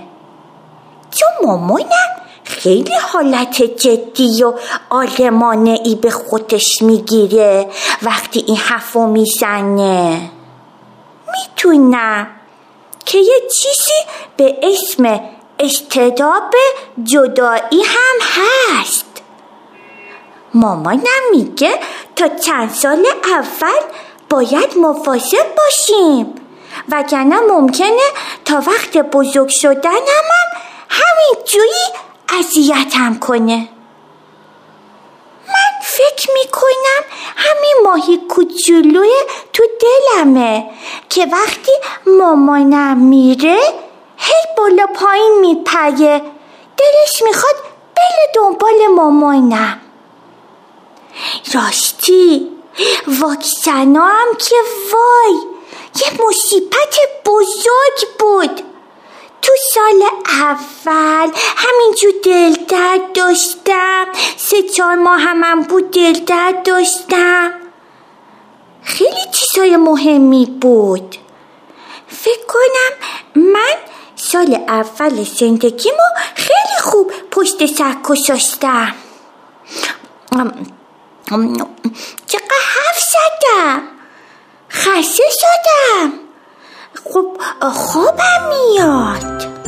چون 1.11 1.29
مامانم 1.43 2.09
خیلی 2.43 2.95
حالت 2.95 3.61
جدی 3.61 4.43
و 4.43 4.53
آلمانه 4.89 5.79
ای 5.83 5.95
به 5.95 6.09
خودش 6.09 6.81
می‌گیره 6.81 7.69
وقتی 8.01 8.43
این 8.47 8.57
حرفو 8.57 9.07
می‌زنه. 9.07 10.31
می‌تونم 11.31 12.27
که 13.05 13.17
یه 13.17 13.41
چیزی 13.59 13.99
به 14.37 14.55
اسم 14.63 15.19
استداب 15.59 16.53
جدایی 17.03 17.83
هم 17.85 18.17
هست. 18.21 19.05
مامانم 20.53 21.23
میگه 21.31 21.79
تا 22.21 22.27
چند 22.27 22.69
سال 22.73 23.05
اول 23.23 23.81
باید 24.29 24.77
مفاصل 24.77 25.43
باشیم. 25.57 26.35
وگرنه 26.89 27.39
ممکنه 27.39 28.01
تا 28.45 28.55
وقت 28.67 28.97
بزرگ 28.97 29.49
شدنم 29.49 29.95
هم 30.31 30.61
همین 30.89 31.45
جویی 31.45 31.87
اذیتم 32.39 33.19
کنه. 33.19 33.69
من 35.47 35.81
فکر 35.83 36.29
می‌کنم 36.33 37.03
همین 37.35 37.75
ماهی 37.83 38.17
کوچولوی 38.29 39.15
تو 39.53 39.63
دلمه 39.81 40.69
که 41.09 41.27
وقتی 41.31 41.71
مامانم 42.19 42.97
میره 42.97 43.59
هی 44.17 44.55
بالا 44.57 44.87
پایین 44.95 45.39
میپگه 45.41 46.21
دلش 46.77 47.21
می‌خواد 47.21 47.55
بله 47.95 48.31
دنبال 48.35 48.87
مامانم. 48.95 49.81
راستی 51.53 52.47
واکسنا 53.07 54.07
هم 54.07 54.35
که 54.37 54.55
وای. 54.93 55.35
یه 56.01 56.27
مصیبت 56.27 56.95
بزرگ 57.25 58.17
بود. 58.19 58.61
تو 59.41 59.51
سال 59.73 60.03
اول 60.25 61.31
همینجور 61.55 62.11
دل 62.23 62.65
درد 62.67 63.13
داشتم. 63.13 64.05
سه 64.37 64.61
چهار 64.61 64.95
ماه 64.95 65.19
هم 65.19 65.61
بود 65.61 65.91
دل 65.91 66.13
درد 66.13 66.63
داشتم. 66.63 67.51
خیلی 68.83 69.25
چیزای 69.31 69.77
مهمی 69.77 70.45
بود. 70.61 71.15
فکر 72.07 72.45
کنم 72.47 72.97
من 73.35 73.75
سال 74.15 74.65
اول 74.67 75.23
زندگیمو 75.23 75.97
خیلی 76.35 76.79
خوب 76.81 77.11
پشت 77.31 77.65
سر 77.65 77.95
کشاشتم 78.03 78.95
چقدر 81.31 82.61
حرف 82.75 82.99
زدم؟ 82.99 83.81
خسته 84.69 85.23
شدم. 85.39 86.13
خب 87.03 87.37
خوابم 87.71 88.49
میاد. 88.49 89.60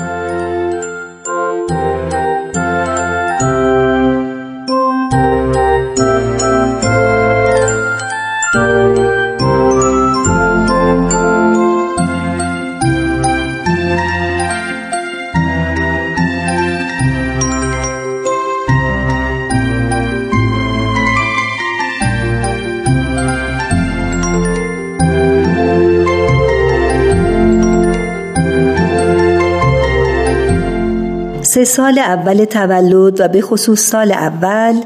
سال 31.76 32.00
اول 32.00 32.46
تولد 32.46 33.20
و 33.20 33.28
به 33.28 33.42
خصوص 33.42 33.90
سال 33.90 34.12
اول 34.12 34.82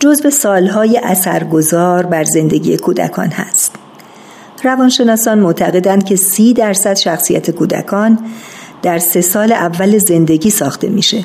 جز 0.00 0.22
به 0.22 0.30
سالهای 0.30 1.00
اثرگذار 1.02 2.06
بر 2.06 2.24
زندگی 2.24 2.76
کودکان 2.76 3.28
هست. 3.28 3.74
روانشناسان 4.64 5.38
معتقدند 5.38 6.04
که 6.04 6.16
سی 6.16 6.54
درصد 6.54 6.94
شخصیت 6.94 7.50
کودکان 7.50 8.18
در 8.82 8.98
سه 8.98 9.20
سال 9.20 9.52
اول 9.52 9.98
زندگی 9.98 10.50
ساخته 10.50 10.88
میشه. 10.88 11.24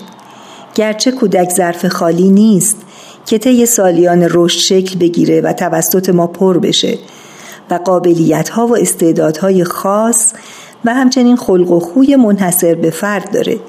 گرچه 0.76 1.12
کودک 1.12 1.50
ظرف 1.50 1.86
خالی 1.86 2.30
نیست 2.30 2.78
که 3.26 3.38
طی 3.38 3.66
سالیان 3.66 4.28
رشد 4.32 4.60
شکل 4.60 5.00
بگیره 5.00 5.42
و 5.42 5.54
توسط 5.54 6.10
ما 6.10 6.28
پر 6.28 6.58
بشه 6.58 6.98
و 7.70 7.74
قابلیت 7.74 8.50
ها 8.50 8.68
و 8.68 8.78
استعدادهای 8.78 9.64
خاص 9.64 10.34
و 10.86 10.94
همچنین 10.94 11.36
خلق 11.36 11.72
و 11.72 11.80
خوی 11.80 12.16
منحصر 12.16 12.76
به 12.76 12.90
فرد 12.90 13.32
داره 13.32 13.60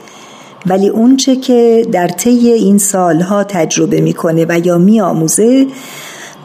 ولی 0.67 0.89
اونچه 0.89 1.37
که 1.37 1.87
در 1.93 2.09
طی 2.09 2.53
این 2.53 2.79
سالها 2.79 3.45
تجربه 3.45 4.01
می‌کنه 4.01 4.47
و 4.49 4.59
یا 4.67 4.79
میآموزه 4.79 5.67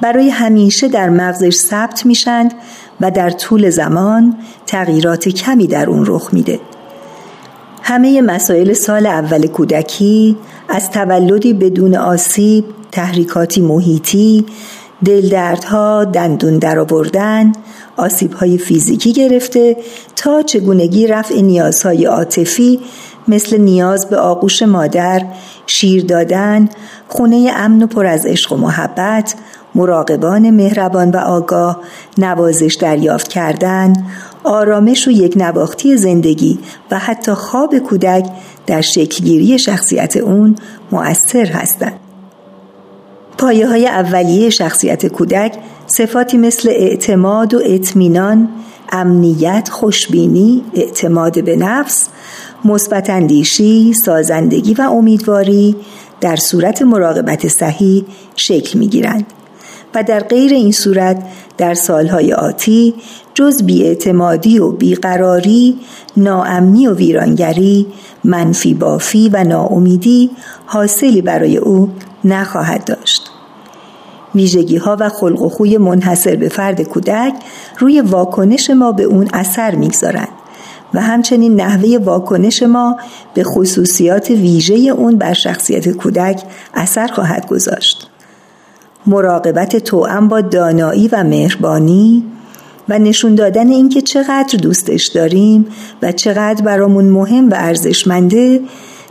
برای 0.01 0.29
همیشه 0.29 0.87
در 0.87 1.09
مغزش 1.09 1.55
ثبت 1.55 2.05
میشن 2.05 2.49
و 3.01 3.11
در 3.11 3.29
طول 3.29 3.69
زمان 3.69 4.35
تغییرات 4.65 5.29
کمی 5.29 5.67
در 5.67 5.89
اون 5.89 6.03
رخ 6.07 6.29
میده. 6.33 6.59
همه 7.83 8.21
مسائل 8.21 8.73
سال 8.73 9.05
اول 9.05 9.47
کودکی 9.47 10.37
از 10.69 10.91
تولدی 10.91 11.53
بدون 11.53 11.95
آسیب 11.95 12.65
تحریکاتی 12.91 13.61
محیطی 13.61 14.45
دلدردها 15.05 16.03
دندون 16.03 16.57
درآوردن 16.57 17.51
آسیبهای 17.97 18.57
فیزیکی 18.57 19.13
گرفته 19.13 19.77
تا 20.15 20.41
چگونگی 20.41 21.07
رفع 21.07 21.41
نیازهای 21.41 22.05
عاطفی 22.05 22.79
مثل 23.29 23.57
نیاز 23.57 24.09
به 24.09 24.17
آغوش 24.17 24.63
مادر، 24.63 25.25
شیر 25.67 26.05
دادن، 26.05 26.69
خونه 27.07 27.51
امن 27.55 27.83
و 27.83 27.87
پر 27.87 28.05
از 28.05 28.25
عشق 28.25 28.53
و 28.53 28.57
محبت، 28.57 29.35
مراقبان 29.75 30.49
مهربان 30.49 31.11
و 31.11 31.17
آگاه، 31.17 31.79
نوازش 32.17 32.77
دریافت 32.81 33.27
کردن، 33.27 33.93
آرامش 34.43 35.07
و 35.07 35.11
یک 35.11 35.33
نواختی 35.37 35.97
زندگی 35.97 36.59
و 36.91 36.99
حتی 36.99 37.33
خواب 37.33 37.77
کودک 37.77 38.25
در 38.67 38.81
شکلگیری 38.81 39.59
شخصیت 39.59 40.17
اون 40.17 40.55
مؤثر 40.91 41.45
هستند. 41.45 41.99
پایه 43.37 43.67
های 43.67 43.87
اولیه 43.87 44.49
شخصیت 44.49 45.05
کودک 45.05 45.57
صفاتی 45.87 46.37
مثل 46.37 46.69
اعتماد 46.69 47.53
و 47.53 47.61
اطمینان، 47.65 48.49
امنیت، 48.91 49.69
خوشبینی، 49.71 50.63
اعتماد 50.73 51.43
به 51.43 51.55
نفس، 51.55 52.09
مثبت 52.65 53.09
اندیشی، 53.09 53.93
سازندگی 53.93 54.73
و 54.73 54.81
امیدواری 54.81 55.75
در 56.21 56.35
صورت 56.35 56.81
مراقبت 56.81 57.47
صحیح 57.47 58.05
شکل 58.35 58.79
می 58.79 58.87
گیرند 58.87 59.25
و 59.95 60.03
در 60.03 60.19
غیر 60.19 60.53
این 60.53 60.71
صورت 60.71 61.23
در 61.57 61.73
سالهای 61.73 62.33
آتی 62.33 62.93
جز 63.33 63.63
بیاعتمادی 63.63 64.59
و 64.59 64.71
بیقراری، 64.71 65.79
ناامنی 66.17 66.87
و 66.87 66.93
ویرانگری، 66.93 67.87
منفی 68.23 68.73
بافی 68.73 69.29
و 69.33 69.43
ناامیدی 69.43 70.29
حاصلی 70.65 71.21
برای 71.21 71.57
او 71.57 71.89
نخواهد 72.23 72.85
داشت. 72.85 73.31
ویژگی 74.35 74.77
ها 74.77 74.97
و 74.99 75.09
خلق 75.09 75.41
و 75.41 75.49
خوی 75.49 75.77
منحصر 75.77 76.35
به 76.35 76.49
فرد 76.49 76.81
کودک 76.81 77.33
روی 77.79 78.01
واکنش 78.01 78.69
ما 78.69 78.91
به 78.91 79.03
اون 79.03 79.27
اثر 79.33 79.75
می‌گذارند 79.75 80.38
و 80.93 81.01
همچنین 81.01 81.61
نحوه 81.61 81.97
واکنش 81.97 82.63
ما 82.63 82.97
به 83.33 83.43
خصوصیات 83.43 84.29
ویژه 84.29 84.73
اون 84.75 85.17
بر 85.17 85.33
شخصیت 85.33 85.89
کودک 85.89 86.43
اثر 86.73 87.07
خواهد 87.07 87.47
گذاشت. 87.47 88.09
مراقبت 89.05 89.75
توأم 89.75 90.27
با 90.27 90.41
دانایی 90.41 91.07
و 91.07 91.23
مهربانی 91.23 92.23
و 92.89 92.99
نشون 92.99 93.35
دادن 93.35 93.69
اینکه 93.69 94.01
چقدر 94.01 94.57
دوستش 94.61 95.07
داریم 95.07 95.65
و 96.01 96.11
چقدر 96.11 96.63
برامون 96.65 97.05
مهم 97.05 97.49
و 97.49 97.53
ارزشمنده 97.57 98.61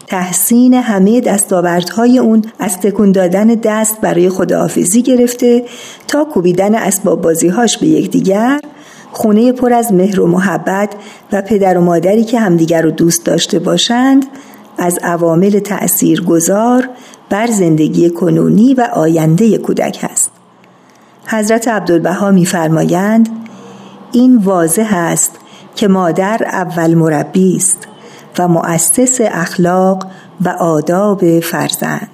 تحسین 0.06 0.74
همه 0.74 1.20
دستاوردهای 1.20 2.18
اون 2.18 2.42
از 2.58 2.80
تکون 2.80 3.12
دادن 3.12 3.46
دست 3.46 4.00
برای 4.00 4.28
خداحافظی 4.28 5.02
گرفته 5.02 5.64
تا 6.08 6.24
کوبیدن 6.24 6.74
اسباب 6.74 7.20
بازیهاش 7.20 7.78
به 7.78 7.86
یکدیگر 7.86 8.60
خونه 9.12 9.52
پر 9.52 9.72
از 9.72 9.92
مهر 9.92 10.20
و 10.20 10.26
محبت 10.26 10.94
و 11.32 11.42
پدر 11.42 11.78
و 11.78 11.80
مادری 11.80 12.24
که 12.24 12.40
همدیگر 12.40 12.82
رو 12.82 12.90
دوست 12.90 13.24
داشته 13.24 13.58
باشند 13.58 14.26
از 14.78 14.98
عوامل 15.02 15.58
تأثیر 15.58 16.22
گذار 16.22 16.88
بر 17.30 17.46
زندگی 17.46 18.10
کنونی 18.10 18.74
و 18.74 18.88
آینده 18.92 19.58
کودک 19.58 20.06
است. 20.10 20.30
حضرت 21.26 21.68
عبدالبها 21.68 22.30
میفرمایند 22.30 23.28
این 24.12 24.36
واضح 24.36 24.90
است 24.94 25.32
که 25.74 25.88
مادر 25.88 26.44
اول 26.44 26.94
مربی 26.94 27.56
است 27.56 27.88
و 28.38 28.48
مؤسس 28.48 29.18
اخلاق 29.20 30.06
و 30.44 30.48
آداب 30.48 31.40
فرزند. 31.40 32.08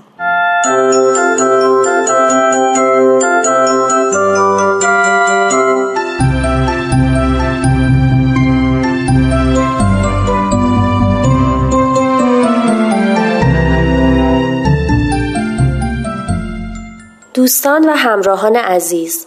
دوستان 17.44 17.88
و 17.88 17.92
همراهان 17.92 18.56
عزیز 18.56 19.26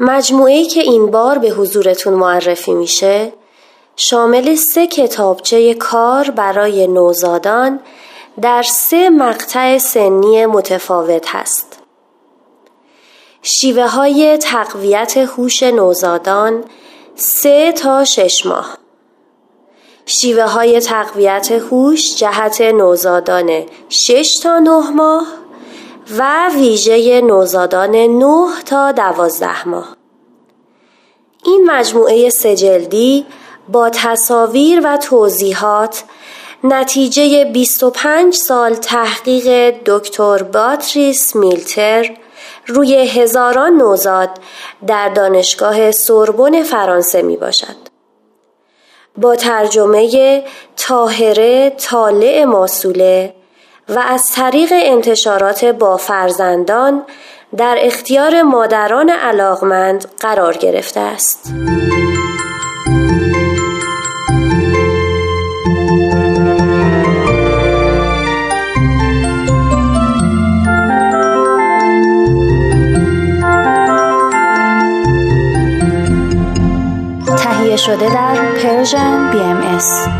مجموعه 0.00 0.64
که 0.64 0.80
این 0.80 1.10
بار 1.10 1.38
به 1.38 1.48
حضورتون 1.48 2.14
معرفی 2.14 2.74
میشه 2.74 3.32
شامل 3.96 4.54
سه 4.54 4.86
کتابچه 4.86 5.74
کار 5.74 6.30
برای 6.30 6.86
نوزادان 6.86 7.80
در 8.42 8.62
سه 8.62 9.10
مقطع 9.10 9.78
سنی 9.78 10.46
متفاوت 10.46 11.28
هست. 11.28 11.78
شیوه 13.42 13.86
های 13.86 14.36
تقویت 14.36 15.16
هوش 15.16 15.62
نوزادان 15.62 16.64
سه 17.14 17.72
تا 17.72 18.04
شش 18.04 18.46
ماه 18.46 18.78
شیوه 20.06 20.44
های 20.44 20.80
تقویت 20.80 21.52
هوش 21.52 22.16
جهت 22.16 22.60
نوزادان 22.60 23.66
شش 23.88 24.38
تا 24.42 24.58
نه 24.58 24.90
ماه 24.90 25.39
و 26.18 26.50
ویژه 26.54 27.20
نوزادان 27.20 27.96
9 27.96 28.46
تا 28.66 28.92
12 28.92 29.68
ماه 29.68 29.96
این 31.44 31.70
مجموعه 31.70 32.30
سجلدی 32.30 33.26
با 33.68 33.90
تصاویر 33.90 34.80
و 34.84 34.96
توضیحات 34.96 36.04
نتیجه 36.64 37.44
25 37.44 38.34
سال 38.34 38.74
تحقیق 38.74 39.74
دکتر 39.86 40.42
باتریس 40.42 41.36
میلتر 41.36 42.16
روی 42.66 42.94
هزاران 42.94 43.72
نوزاد 43.72 44.30
در 44.86 45.08
دانشگاه 45.08 45.90
سوربن 45.90 46.62
فرانسه 46.62 47.22
می 47.22 47.36
باشد. 47.36 47.76
با 49.16 49.36
ترجمه 49.36 50.44
تاهره 50.76 51.70
طالع 51.70 52.44
ماسوله 52.44 53.39
و 53.90 53.98
از 53.98 54.32
طریق 54.32 54.72
انتشارات 54.72 55.64
با 55.64 55.96
فرزندان 55.96 57.02
در 57.56 57.76
اختیار 57.80 58.42
مادران 58.42 59.10
علاقمند 59.10 60.04
قرار 60.20 60.56
گرفته 60.56 61.00
است. 61.00 61.54
تهیه 77.36 77.76
شده 77.76 78.14
در 78.14 78.36
پرژن 78.62 79.30
BMS 79.32 80.19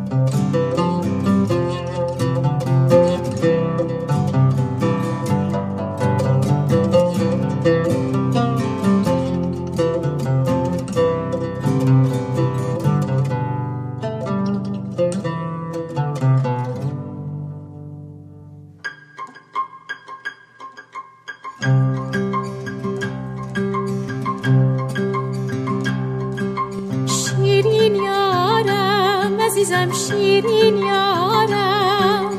عزیزم 29.61 29.91
شیرین 29.93 30.77
یارم 30.77 32.29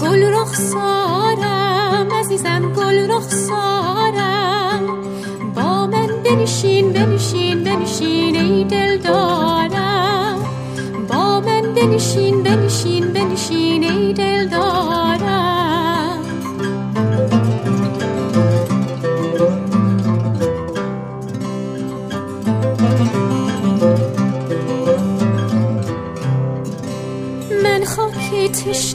گل 0.00 0.22
رخسارم 0.22 2.08
عزیزم 2.20 2.72
گل 2.72 3.10
رخسارم 3.10 4.80
با 5.54 5.86
من 5.86 6.06
بنشین 6.24 6.92
بنشین 6.92 7.64
بنشین 7.64 8.36
ای 8.36 8.64
دل 8.64 8.98
دارم 8.98 10.38
با 11.08 11.40
من 11.40 11.74
بنشین 11.74 12.42
بنشین 12.42 13.12
بنشین 13.12 13.84
ای 13.84 14.12
دل 14.12 14.48
دارم 14.48 15.05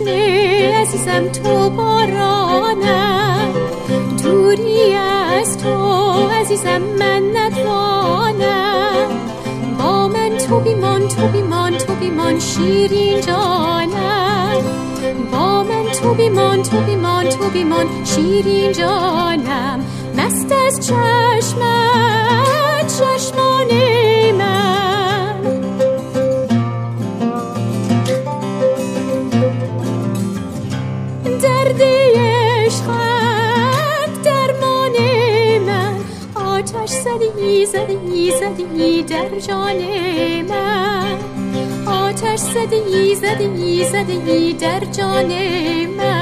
تشنه 0.02 0.78
عزیزم 0.78 1.28
تو 1.28 1.70
بارانم 1.70 3.54
دوری 4.24 4.94
از 4.94 5.58
تو 5.58 6.30
عزیزم 6.30 6.82
من 7.00 7.24
ندوانم 7.36 9.08
با 9.80 10.08
من 10.08 10.38
تو 10.38 10.60
بیمان 10.60 11.08
تو 11.08 11.28
بیمان 11.28 11.78
تو 11.78 11.96
بیمان 11.96 12.40
شیرین 12.40 13.22
جانم. 13.22 14.62
با 15.32 15.64
من 15.64 15.92
تو 16.02 16.14
بیمان 16.14 16.64
تو 16.64 16.82
بیمان 16.82 17.30
تو 17.30 17.50
بیمان 17.50 17.86
شیرین 18.06 18.72
جانم. 18.72 19.86
مست 20.18 20.52
از 20.68 20.88
چشمت 20.88 21.81
زدی 37.52 37.66
زدی 37.66 38.32
زدی 38.32 39.04
در 39.04 39.40
جان 39.40 39.78
من. 40.50 41.18
آتش 41.88 42.40
زدی 42.40 43.16
زدی 43.16 43.86
زدی 43.86 44.54
در 44.54 44.80
جان 44.80 45.32
من. 45.98 46.21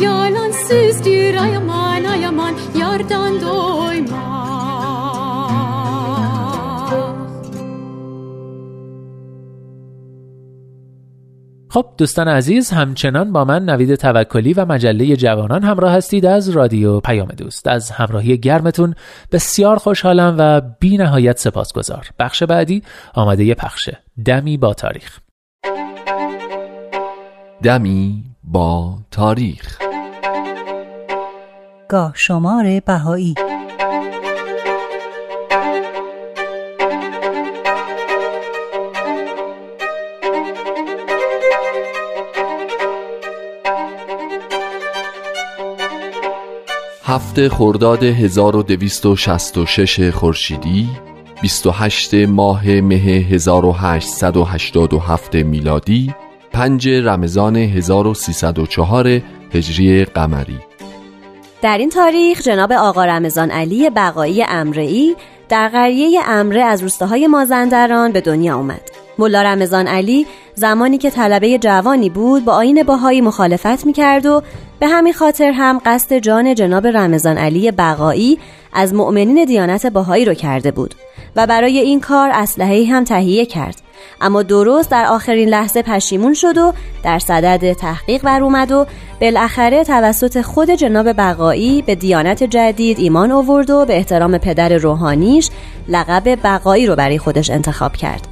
Yalan 0.00 0.50
sözdür 0.50 1.34
ayaman 1.34 2.04
ayaman 2.04 2.54
yardan 2.80 3.40
doyma 3.40 4.34
خب 11.74 11.86
دوستان 11.98 12.28
عزیز 12.28 12.70
همچنان 12.70 13.32
با 13.32 13.44
من 13.44 13.64
نوید 13.64 13.94
توکلی 13.94 14.52
و 14.54 14.64
مجله 14.64 15.16
جوانان 15.16 15.62
همراه 15.62 15.92
هستید 15.92 16.26
از 16.26 16.48
رادیو 16.48 17.00
پیام 17.00 17.28
دوست. 17.28 17.66
از 17.66 17.90
همراهی 17.90 18.38
گرمتون 18.38 18.94
بسیار 19.32 19.76
خوشحالم 19.76 20.34
و 20.38 20.60
بی 20.80 20.96
نهایت 20.96 21.38
سپاسگزار. 21.38 22.08
بخش 22.18 22.42
بعدی 22.42 22.82
آماده 23.14 23.54
پخشه 23.54 23.98
دمی 24.24 24.56
با 24.56 24.74
تاریخ. 24.74 25.23
دمی 27.64 28.24
با 28.44 28.98
تاریخ. 29.10 29.78
گاه 31.88 32.12
شمار 32.14 32.80
بهایی. 32.80 33.34
هفته 47.04 47.48
خرداد 47.48 48.02
1266 48.02 50.10
خورشیدی 50.10 50.88
28 51.42 52.14
ماه 52.14 52.66
مه 52.66 52.94
1887 52.94 55.34
میلادی 55.34 56.14
5 56.54 56.88
رمضان 56.88 57.56
1304 57.56 59.20
هجری 59.52 60.04
قمری 60.04 60.58
در 61.62 61.78
این 61.78 61.90
تاریخ 61.90 62.42
جناب 62.42 62.72
آقا 62.72 63.04
رمضان 63.04 63.50
علی 63.50 63.90
بقایی 63.90 64.44
امرئی 64.48 65.16
در 65.48 65.68
قریه 65.68 66.20
امره 66.26 66.62
از 66.62 66.82
روستاهای 66.82 67.26
مازندران 67.26 68.12
به 68.12 68.20
دنیا 68.20 68.56
آمد. 68.56 68.80
ملا 69.18 69.42
رمضان 69.42 69.86
علی 69.86 70.26
زمانی 70.54 70.98
که 70.98 71.10
طلبه 71.10 71.58
جوانی 71.58 72.10
بود 72.10 72.44
با 72.44 72.52
آین 72.52 72.82
باهایی 72.82 73.20
مخالفت 73.20 73.86
می‌کرد 73.86 74.26
و 74.26 74.42
به 74.80 74.86
همین 74.86 75.12
خاطر 75.12 75.50
هم 75.50 75.80
قصد 75.86 76.18
جان 76.18 76.54
جناب 76.54 76.86
رمضان 76.86 77.38
علی 77.38 77.70
بقایی 77.70 78.38
از 78.72 78.94
مؤمنین 78.94 79.44
دیانت 79.44 79.86
باهایی 79.86 80.24
رو 80.24 80.34
کرده 80.34 80.70
بود 80.70 80.94
و 81.36 81.46
برای 81.46 81.78
این 81.78 82.00
کار 82.00 82.30
اسلحه 82.30 82.84
هم 82.84 83.04
تهیه 83.04 83.46
کرد 83.46 83.83
اما 84.20 84.42
درست 84.42 84.90
در 84.90 85.04
آخرین 85.04 85.48
لحظه 85.48 85.82
پشیمون 85.82 86.34
شد 86.34 86.58
و 86.58 86.72
در 87.02 87.18
صدد 87.18 87.72
تحقیق 87.72 88.22
بر 88.22 88.42
اومد 88.42 88.72
و 88.72 88.86
بالاخره 89.20 89.84
توسط 89.84 90.42
خود 90.42 90.70
جناب 90.70 91.12
بقایی 91.12 91.82
به 91.82 91.94
دیانت 91.94 92.44
جدید 92.44 92.98
ایمان 92.98 93.32
آورد 93.32 93.70
و 93.70 93.84
به 93.84 93.96
احترام 93.96 94.38
پدر 94.38 94.76
روحانیش 94.76 95.50
لقب 95.88 96.38
بقایی 96.44 96.86
رو 96.86 96.96
برای 96.96 97.18
خودش 97.18 97.50
انتخاب 97.50 97.96
کرد. 97.96 98.28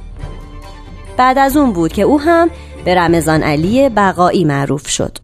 بعد 1.17 1.37
از 1.37 1.57
اون 1.57 1.73
بود 1.73 1.93
که 1.93 2.01
او 2.01 2.21
هم 2.21 2.49
به 2.85 2.95
رمضان 2.95 3.43
علی 3.43 3.89
بقایی 3.89 4.45
معروف 4.45 4.87
شد. 4.87 5.17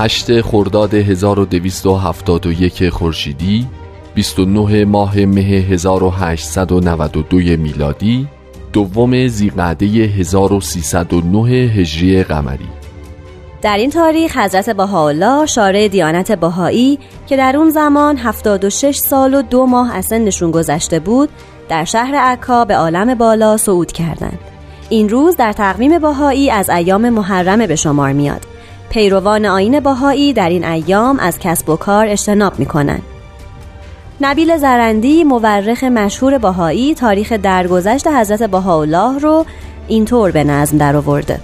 هشت 0.00 0.40
خرداد 0.40 0.94
1271 0.94 2.88
خورشیدی 2.88 3.66
29 4.14 4.84
ماه 4.84 5.18
مه 5.18 5.40
1892 5.40 7.36
میلادی 7.36 8.28
دوم 8.72 9.28
زیقعده 9.28 9.86
1309 9.86 11.50
هجری 11.50 12.22
قمری 12.22 12.68
در 13.62 13.76
این 13.76 13.90
تاریخ 13.90 14.36
حضرت 14.36 14.70
بهاءالله 14.70 15.46
شارع 15.46 15.88
دیانت 15.88 16.32
بهایی 16.32 16.98
که 17.26 17.36
در 17.36 17.56
اون 17.56 17.70
زمان 17.70 18.16
76 18.16 18.96
سال 18.96 19.34
و 19.34 19.42
دو 19.42 19.66
ماه 19.66 19.96
از 19.96 20.06
سنشون 20.06 20.50
گذشته 20.50 21.00
بود 21.00 21.28
در 21.68 21.84
شهر 21.84 22.14
عکا 22.14 22.64
به 22.64 22.76
عالم 22.76 23.14
بالا 23.14 23.56
صعود 23.56 23.92
کردند. 23.92 24.38
این 24.88 25.08
روز 25.08 25.36
در 25.36 25.52
تقویم 25.52 25.98
بهایی 25.98 26.50
از 26.50 26.70
ایام 26.70 27.08
محرمه 27.08 27.66
به 27.66 27.76
شمار 27.76 28.12
میاد. 28.12 28.49
پیروان 28.90 29.46
آین 29.46 29.80
باهایی 29.80 30.32
در 30.32 30.48
این 30.48 30.64
ایام 30.64 31.18
از 31.18 31.38
کسب 31.38 31.68
و 31.68 31.76
کار 31.76 32.06
اجتناب 32.06 32.58
می 32.58 32.66
کنند. 32.66 33.02
نبیل 34.20 34.56
زرندی 34.56 35.24
مورخ 35.24 35.84
مشهور 35.84 36.38
باهایی 36.38 36.94
تاریخ 36.94 37.32
درگذشت 37.32 38.06
حضرت 38.06 38.42
بهاءالله 38.42 39.18
رو 39.18 39.46
اینطور 39.88 40.30
به 40.30 40.44
نظم 40.44 40.78
درآورده. 40.78 41.40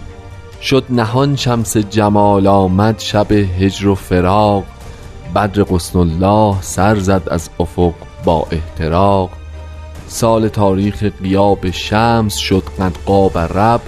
شد 0.62 0.84
نهان 0.90 1.36
شمس 1.36 1.76
جمال 1.76 2.46
آمد 2.46 2.98
شب 2.98 3.32
هجر 3.32 3.88
و 3.88 3.94
فراق 3.94 4.64
بدر 5.34 5.62
قسن 5.62 5.98
الله 5.98 6.56
سر 6.60 6.98
زد 6.98 7.22
از 7.30 7.50
افق 7.60 7.92
با 8.24 8.46
احتراق 8.50 9.30
سال 10.08 10.48
تاریخ 10.48 11.02
قیاب 11.22 11.70
شمس 11.70 12.36
شد 12.36 12.62
قد 12.78 12.92
قاب 13.06 13.38
رب 13.38 13.80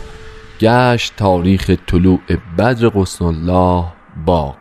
گشت 0.61 1.17
تاریخ 1.17 1.71
طلوع 1.87 2.21
بدر 2.59 2.89
قسن 2.89 3.25
الله 3.25 3.85
با 4.27 4.57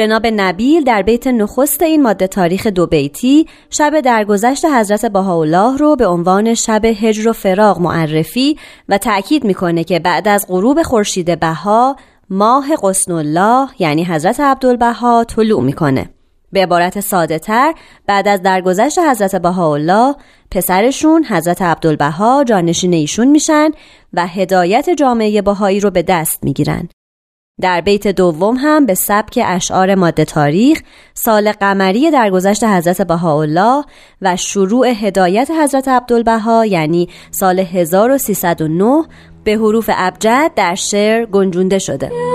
جناب 0.00 0.26
نبیل 0.26 0.84
در 0.84 1.02
بیت 1.02 1.26
نخست 1.26 1.82
این 1.82 2.02
ماده 2.02 2.26
تاریخ 2.26 2.66
دو 2.66 2.86
بیتی 2.86 3.46
شب 3.70 4.00
درگذشت 4.00 4.64
حضرت 4.64 5.06
بهاءالله 5.06 5.76
رو 5.76 5.96
به 5.96 6.06
عنوان 6.06 6.54
شب 6.54 6.84
هجر 6.84 7.28
و 7.28 7.32
فراغ 7.32 7.80
معرفی 7.80 8.58
و 8.88 8.98
تأکید 8.98 9.44
می‌کنه 9.44 9.84
که 9.84 9.98
بعد 9.98 10.28
از 10.28 10.46
غروب 10.48 10.82
خورشید 10.82 11.40
بها 11.40 11.96
ماه 12.30 12.66
قسن 12.82 13.12
الله 13.12 13.68
یعنی 13.78 14.04
حضرت 14.04 14.40
عبدالبها 14.40 15.24
طلوع 15.24 15.62
می‌کنه. 15.62 16.10
به 16.52 16.62
عبارت 16.62 17.00
ساده 17.00 17.38
تر 17.38 17.74
بعد 18.06 18.28
از 18.28 18.42
درگذشت 18.42 18.98
حضرت 18.98 19.36
بهاءالله 19.36 20.14
پسرشون 20.50 21.24
حضرت 21.24 21.62
عبدالبها 21.62 22.44
جانشین 22.44 22.92
ایشون 22.92 23.28
میشن 23.28 23.70
و 24.12 24.26
هدایت 24.26 24.90
جامعه 24.90 25.42
بهایی 25.42 25.80
رو 25.80 25.90
به 25.90 26.02
دست 26.02 26.44
می‌گیرن. 26.44 26.88
در 27.60 27.80
بیت 27.80 28.08
دوم 28.08 28.56
هم 28.56 28.86
به 28.86 28.94
سبک 28.94 29.38
اشعار 29.44 29.94
ماده 29.94 30.24
تاریخ 30.24 30.80
سال 31.14 31.52
قمری 31.52 32.10
درگذشت 32.10 32.64
حضرت 32.64 33.02
بهاءالله 33.02 33.84
و 34.22 34.36
شروع 34.36 34.88
هدایت 34.88 35.50
حضرت 35.50 35.88
عبدالبها 35.88 36.66
یعنی 36.66 37.08
سال 37.30 37.58
1309 37.58 39.04
به 39.44 39.52
حروف 39.52 39.90
ابجد 39.92 40.50
در 40.56 40.74
شعر 40.74 41.26
گنجونده 41.26 41.78
شده. 41.78 42.29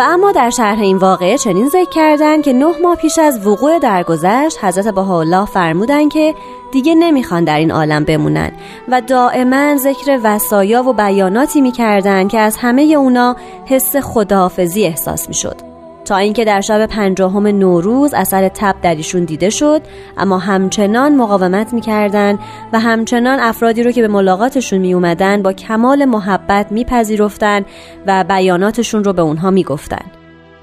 و 0.00 0.02
اما 0.02 0.32
در 0.32 0.50
شرح 0.50 0.80
این 0.80 0.96
واقعه 0.96 1.38
چنین 1.38 1.68
ذکر 1.68 1.90
کردن 1.90 2.42
که 2.42 2.52
نه 2.52 2.78
ماه 2.82 2.96
پیش 2.96 3.18
از 3.18 3.46
وقوع 3.46 3.78
درگذشت 3.78 4.64
حضرت 4.64 4.94
بهاءالله 4.94 5.44
فرمودن 5.44 6.08
که 6.08 6.34
دیگه 6.72 6.94
نمی‌خوان 6.94 7.44
در 7.44 7.58
این 7.58 7.70
عالم 7.70 8.04
بمونن 8.04 8.52
و 8.88 9.00
دائما 9.00 9.76
ذکر 9.76 10.20
وسایا 10.24 10.82
و 10.82 10.92
بیاناتی 10.92 11.60
می‌کردن 11.60 12.28
که 12.28 12.38
از 12.38 12.56
همه 12.56 12.82
اونا 12.82 13.36
حس 13.66 13.96
خداحافظی 13.96 14.84
احساس 14.84 15.28
می‌شد. 15.28 15.69
تا 16.04 16.16
اینکه 16.16 16.44
در 16.44 16.60
شب 16.60 16.86
پنجاهم 16.86 17.46
نوروز 17.46 18.14
اثر 18.14 18.48
تب 18.48 18.74
در 18.82 18.94
ایشون 18.94 19.24
دیده 19.24 19.50
شد 19.50 19.82
اما 20.16 20.38
همچنان 20.38 21.16
مقاومت 21.16 21.72
می‌کردند 21.72 22.38
و 22.72 22.80
همچنان 22.80 23.40
افرادی 23.40 23.82
رو 23.82 23.90
که 23.90 24.02
به 24.02 24.08
ملاقاتشون 24.08 24.78
می 24.78 24.94
اومدن 24.94 25.42
با 25.42 25.52
کمال 25.52 26.04
محبت 26.04 26.72
میپذیرفتند 26.72 27.66
و 28.06 28.24
بیاناتشون 28.24 29.04
رو 29.04 29.12
به 29.12 29.22
اونها 29.22 29.50
می‌گفتن 29.50 30.04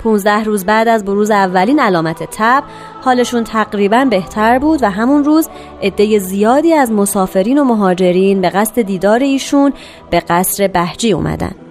15 0.03 0.43
روز 0.43 0.65
بعد 0.65 0.88
از 0.88 1.05
بروز 1.05 1.31
اولین 1.31 1.79
علامت 1.79 2.23
تب 2.31 2.63
حالشون 3.01 3.43
تقریبا 3.43 4.05
بهتر 4.09 4.59
بود 4.59 4.83
و 4.83 4.89
همون 4.89 5.23
روز 5.23 5.49
عده 5.81 6.19
زیادی 6.19 6.73
از 6.73 6.91
مسافرین 6.91 7.57
و 7.57 7.63
مهاجرین 7.63 8.41
به 8.41 8.49
قصد 8.49 8.81
دیدار 8.81 9.19
ایشون 9.19 9.73
به 10.09 10.19
قصر 10.19 10.67
بهجی 10.67 11.11
اومدن. 11.11 11.66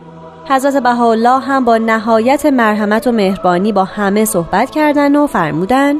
حضرت 0.48 0.82
بهاءالله 0.82 1.40
هم 1.40 1.64
با 1.64 1.76
نهایت 1.76 2.46
مرحمت 2.46 3.06
و 3.06 3.12
مهربانی 3.12 3.72
با 3.72 3.84
همه 3.84 4.24
صحبت 4.24 4.70
کردن 4.70 5.16
و 5.16 5.26
فرمودن 5.26 5.94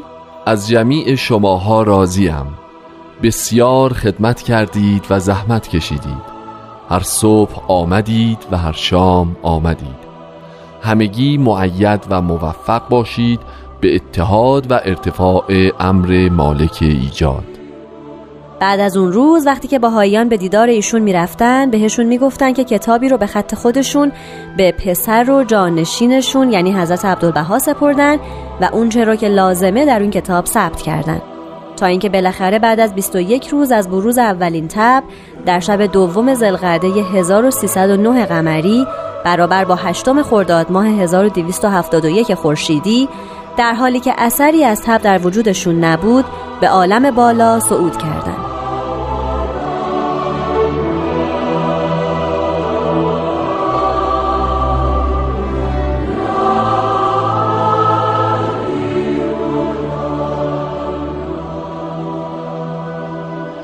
از 0.45 0.67
جمیع 0.67 1.15
شماها 1.15 1.83
راضیم. 1.83 2.45
بسیار 3.23 3.93
خدمت 3.93 4.41
کردید 4.41 5.05
و 5.09 5.19
زحمت 5.19 5.67
کشیدید. 5.67 6.37
هر 6.89 6.99
صبح 6.99 7.63
آمدید 7.67 8.37
و 8.51 8.57
هر 8.57 8.71
شام 8.71 9.35
آمدید. 9.43 10.07
همگی 10.81 11.37
معید 11.37 12.07
و 12.09 12.21
موفق 12.21 12.87
باشید 12.89 13.39
به 13.81 13.95
اتحاد 13.95 14.71
و 14.71 14.73
ارتفاع 14.73 15.71
امر 15.79 16.29
مالک 16.29 16.77
ایجاد. 16.81 17.56
بعد 18.59 18.79
از 18.79 18.97
اون 18.97 19.13
روز 19.13 19.47
وقتی 19.47 19.67
که 19.67 19.79
باهاییان 19.79 20.29
به 20.29 20.37
دیدار 20.37 20.67
ایشون 20.67 21.01
می‌رفتن 21.01 21.71
بهشون 21.71 22.05
می‌گفتن 22.05 22.53
که 22.53 22.63
کتابی 22.63 23.09
رو 23.09 23.17
به 23.17 23.25
خط 23.25 23.55
خودشون 23.55 24.11
به 24.57 24.71
پسر 24.71 25.31
و 25.31 25.43
جانشینشون 25.43 26.51
یعنی 26.51 26.71
حضرت 26.71 27.05
عبدالبها 27.05 27.59
سپردن 27.59 28.17
و 28.61 28.69
اونچه 28.71 29.03
رو 29.03 29.15
که 29.15 29.27
لازمه 29.27 29.85
در 29.85 30.01
اون 30.01 30.11
کتاب 30.11 30.45
ثبت 30.45 30.81
کردن 30.81 31.21
تا 31.77 31.85
اینکه 31.85 32.09
بالاخره 32.09 32.59
بعد 32.59 32.79
از 32.79 32.93
21 32.93 33.47
روز 33.47 33.71
از 33.71 33.89
بروز 33.89 34.17
اولین 34.17 34.67
تب 34.67 35.03
در 35.45 35.59
شب 35.59 35.81
دوم 35.81 36.33
زلقعده 36.33 36.87
1309 36.87 38.25
قمری 38.25 38.87
برابر 39.25 39.65
با 39.65 39.75
هشتم 39.75 40.23
خرداد 40.23 40.71
ماه 40.71 40.87
1271 40.87 42.33
خورشیدی 42.33 43.09
در 43.57 43.73
حالی 43.73 43.99
که 43.99 44.13
اثری 44.17 44.63
از 44.63 44.81
تب 44.81 45.01
در 45.01 45.27
وجودشون 45.27 45.83
نبود 45.83 46.25
به 46.61 46.69
عالم 46.69 47.11
بالا 47.11 47.59
صعود 47.59 47.97
کردند. 47.97 48.36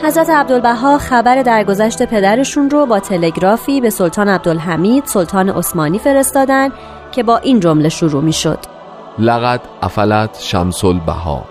حضرت 0.04 0.30
عبدالبها 0.30 0.98
خبر 0.98 1.42
درگذشت 1.42 2.04
پدرشون 2.04 2.70
رو 2.70 2.86
با 2.86 3.00
تلگرافی 3.00 3.82
به 3.82 3.90
سلطان 3.90 4.28
عبدالحمید 4.28 5.06
سلطان 5.06 5.50
عثمانی 5.50 6.00
فرستادن 6.00 6.70
که 7.12 7.24
با 7.24 7.38
این 7.38 7.60
جمله 7.60 7.90
شروع 7.90 8.24
می 8.24 8.34
شد 8.34 8.60
لقد 9.20 9.62
افلت 9.82 10.40
شمس 10.40 10.86
البها. 10.86 11.46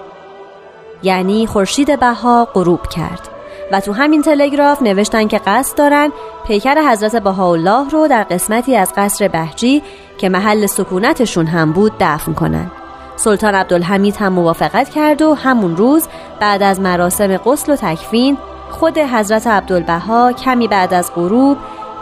یعنی 1.03 1.47
خورشید 1.47 2.01
بها 2.01 2.49
غروب 2.55 2.87
کرد. 2.87 3.29
و 3.73 3.81
تو 3.81 3.93
همین 3.93 4.23
تلگراف 4.23 4.83
نوشتن 4.83 5.29
که 5.29 5.41
قصد 5.47 5.79
دارن 5.79 6.13
پیکر 6.47 6.91
حضرت 6.91 7.17
بهاءالله 7.17 7.91
رو 7.91 8.09
در 8.09 8.23
قسمتی 8.23 8.77
از 8.77 8.93
قصر 8.97 9.29
بهجی 9.29 9.83
که 10.19 10.29
محل 10.29 10.67
سکونتشون 10.67 11.47
هم 11.47 11.73
بود 11.73 11.93
دفن 12.01 12.33
کنن. 12.33 12.71
سلطان 13.17 13.55
عبدالحمید 13.55 14.17
هم 14.17 14.33
موافقت 14.33 14.89
کرد 14.89 15.23
و 15.23 15.35
همون 15.35 15.77
روز 15.77 16.09
بعد 16.41 16.63
از 16.63 16.81
مراسم 16.81 17.37
غسل 17.37 17.73
و 17.73 17.77
تکفین 17.77 18.39
خود 18.71 18.99
حضرت 18.99 19.47
عبدالبها 19.47 20.33
کمی 20.33 20.69
بعد 20.69 20.95
از 20.95 21.13
غروب 21.15 21.57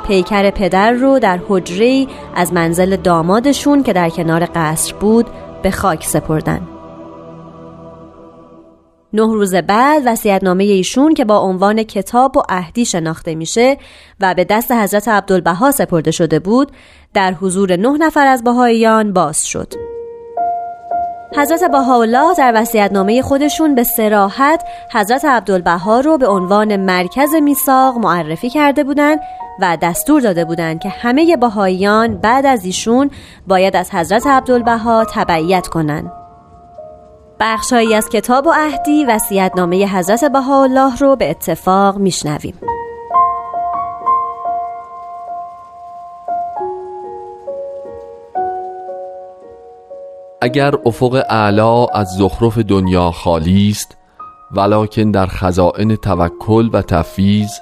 پیکر 0.07 0.51
پدر 0.51 0.93
رو 0.93 1.19
در 1.19 1.41
حجره 1.49 2.07
از 2.35 2.53
منزل 2.53 2.97
دامادشون 2.97 3.83
که 3.83 3.93
در 3.93 4.11
کنار 4.11 4.49
قصر 4.55 4.95
بود 4.95 5.27
به 5.63 5.71
خاک 5.71 6.05
سپردن. 6.05 6.61
نه 9.13 9.23
روز 9.23 9.55
بعد 9.55 10.03
وصیت‌نامه 10.07 10.65
ایشون 10.65 11.15
که 11.15 11.25
با 11.25 11.39
عنوان 11.39 11.83
کتاب 11.83 12.37
و 12.37 12.43
عهدی 12.49 12.85
شناخته 12.85 13.35
میشه 13.35 13.77
و 14.21 14.35
به 14.35 14.45
دست 14.45 14.73
حضرت 14.73 15.09
عبدالبها 15.09 15.71
سپرده 15.71 16.11
شده 16.11 16.39
بود 16.39 16.73
در 17.15 17.33
حضور 17.33 17.77
نه 17.77 17.99
نفر 17.99 18.27
از 18.27 18.45
بهاییان 18.45 19.13
باز 19.13 19.47
شد. 19.47 19.90
حضرت 21.37 21.65
بهاءالله 21.65 22.35
در 22.35 22.53
وصیت‌نامه 22.55 23.23
خودشون 23.23 23.75
به 23.75 23.83
سراحت 23.83 24.65
حضرت 24.93 25.25
عبدالبها 25.25 26.01
رو 26.01 26.19
به 26.19 26.27
عنوان 26.27 26.77
مرکز 26.77 27.35
میثاق 27.35 27.99
معرفی 27.99 28.51
کرده 28.51 28.85
بودند 28.85 29.21
و 29.61 29.79
دستور 29.83 30.21
داده 30.21 30.45
بودند 30.45 30.81
که 30.81 30.89
همه 30.89 31.37
بهاییان 31.37 32.19
بعد 32.19 32.47
از 32.47 32.65
ایشون 32.65 33.11
باید 33.47 33.77
از 33.77 33.91
حضرت 33.91 34.27
عبدالبها 34.27 35.05
تبعیت 35.05 35.67
کنند. 35.67 36.13
بخشهایی 37.41 37.95
از 37.95 38.09
کتاب 38.09 38.47
و 38.47 38.53
عهدی 38.53 39.05
وصیت‌نامه 39.05 39.97
حضرت 39.97 40.25
بهاءالله 40.25 40.97
رو 40.97 41.17
به 41.17 41.31
اتفاق 41.31 41.99
میشنویم. 41.99 42.55
اگر 50.43 50.75
افق 50.87 51.25
اعلا 51.29 51.87
از 51.87 52.09
زخرف 52.09 52.59
دنیا 52.59 53.11
خالی 53.11 53.69
است 53.71 53.97
ولکن 54.53 55.11
در 55.11 55.27
خزائن 55.27 55.97
توکل 55.97 56.71
و 56.73 56.83
تفیز 56.83 57.61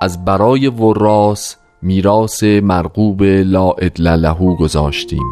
از 0.00 0.24
برای 0.24 0.66
وراس 0.66 1.56
میراث 1.82 2.42
مرغوب 2.42 3.22
لا 3.22 3.70
ادل 3.70 4.16
لهو 4.16 4.56
گذاشتیم. 4.56 5.24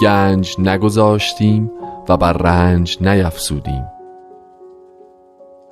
گنج 0.00 0.54
نگذاشتیم 0.58 1.70
و 2.08 2.16
بر 2.16 2.32
رنج 2.32 2.98
نیفسودیم 3.00 3.84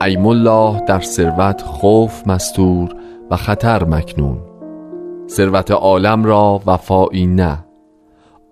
ایم 0.01 0.27
الله 0.27 0.81
در 0.81 1.01
ثروت 1.01 1.63
خوف 1.63 2.27
مستور 2.27 2.95
و 3.31 3.37
خطر 3.37 3.85
مکنون. 3.85 4.39
ثروت 5.29 5.71
عالم 5.71 6.25
را 6.25 6.61
وفایی 6.67 7.27
نه. 7.27 7.66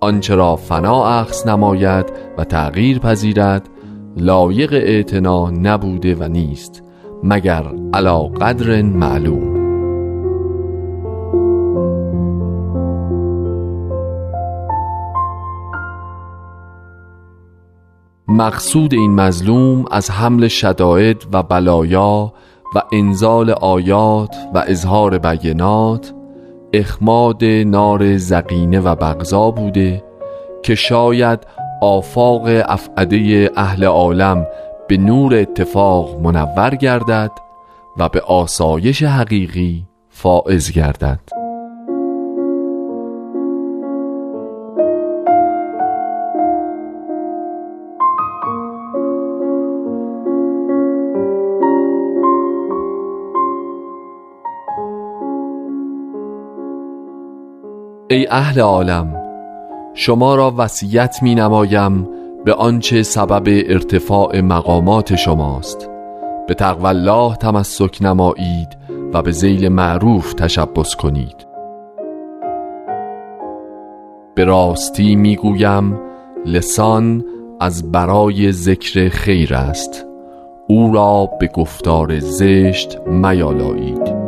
آنچه 0.05 0.57
فنا 0.57 1.05
اخذ 1.05 1.49
نماید 1.49 2.13
و 2.39 2.45
تغییر 2.45 2.99
پذیرد 2.99 3.69
لایق 4.17 4.73
اعتنا 4.73 5.51
نبوده 5.51 6.15
و 6.15 6.29
نیست 6.29 6.83
مگر 7.23 7.65
علا 7.95 8.19
قدر 8.23 8.83
معلوم. 8.83 9.55
مقصود 18.29 18.95
این 18.95 19.15
مظلوم 19.15 19.85
از 19.91 20.11
حمل 20.11 20.49
شدائد 20.49 21.17
و 21.33 21.43
بلایا 21.43 22.33
و 22.77 22.83
انزال 22.93 23.51
آیات 23.51 24.37
و 24.55 24.65
اظهار 24.67 25.19
بینات 25.19 26.15
اخماد 26.75 27.45
نار 27.45 28.17
زقینه 28.17 28.81
و 28.81 28.95
بغضا 28.95 29.51
بوده 29.51 30.05
که 30.63 30.75
شاید 30.75 31.47
آفاق 31.83 32.43
افعده 32.47 33.51
اهل 33.57 33.85
عالم 33.85 34.47
به 34.89 34.97
نور 34.97 35.35
اتفاق 35.35 36.21
منور 36.21 36.75
گردد 36.75 37.31
و 37.99 38.09
به 38.09 38.21
آسایش 38.21 39.03
حقیقی 39.03 39.85
فائز 40.09 40.73
گردد. 40.73 41.34
ای 58.09 58.27
اهل 58.31 58.61
عالم 58.61 59.23
شما 59.95 60.35
را 60.35 60.55
وصیت 60.59 61.17
می 61.23 61.35
نمایم 61.35 62.09
به 62.45 62.55
آنچه 62.55 63.03
سبب 63.03 63.43
ارتفاع 63.47 64.41
مقامات 64.41 65.15
شماست. 65.15 65.91
به 66.47 66.55
تقوی 66.55 66.87
الله 66.87 67.37
تمسک 67.37 67.99
نمایید 68.01 68.69
و 69.13 69.23
به 69.23 69.31
زیل 69.31 69.69
معروف 69.69 70.35
تشبس 70.35 70.97
کنید. 70.97 71.47
به 74.35 74.45
راستی 74.45 75.17
می‌گویم 75.17 76.01
لسان 76.47 77.25
از 77.61 77.93
برای 77.93 78.53
ذکر 78.53 79.09
خیر 79.09 79.55
است. 79.55 80.07
او 80.69 80.95
را 80.95 81.29
به 81.41 81.47
گفتار 81.47 82.19
زشت 82.19 83.01
میالایید. 83.07 84.24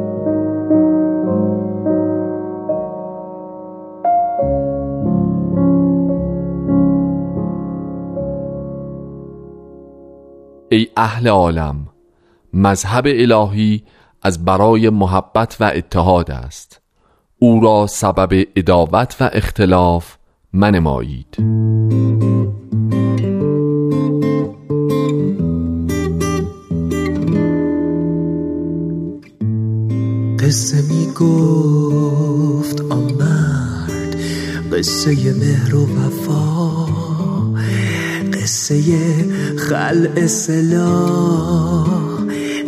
ای 10.69 10.89
اهل 10.97 11.29
عالم 11.29 11.89
مذهب 12.53 13.05
الهی 13.07 13.83
از 14.23 14.45
برای 14.45 14.91
محبت 14.91 15.57
و 15.61 15.73
اتحاد 15.75 16.31
است. 16.31 16.81
او 17.39 17.61
را 17.61 17.87
سبب 17.87 18.45
اداوت 18.57 19.17
و 19.21 19.31
اختلاف 19.33 20.17
منمایید. 20.53 21.37
قصه 30.39 30.95
می 30.95 31.07
گفت 31.07 32.81
آمرد 32.81 34.17
قصه 34.73 35.11
مهر 35.35 35.75
و 35.75 35.85
وفا. 35.85 36.86
قصه 38.47 38.83
خلع 39.57 40.27
سلاح 40.27 41.87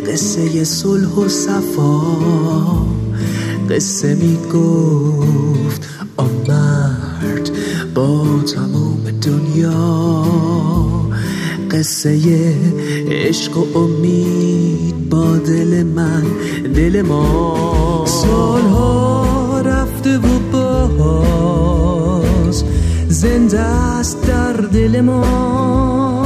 قصه 0.07 0.63
صلح 0.63 1.07
و 1.07 1.27
صفا. 1.27 2.01
قصه 3.69 4.15
می 4.15 4.37
گفت 4.53 5.89
آمرد 6.17 7.51
با 7.95 8.25
تمام 8.55 9.03
دنیا. 9.21 10.25
قصه 11.71 12.53
عشق 13.07 13.57
و 13.57 13.77
امید 13.77 15.09
با 15.09 15.37
دل 15.37 15.83
من 15.83 16.23
دل 16.75 17.01
ما. 17.01 18.05
سالها 18.05 19.61
رفته 19.61 20.17
و 20.17 20.39
باز 20.49 21.88
زنده 23.19 23.59
است 23.59 24.27
در 24.27 24.53
دل 24.53 25.01
ما. 25.01 26.25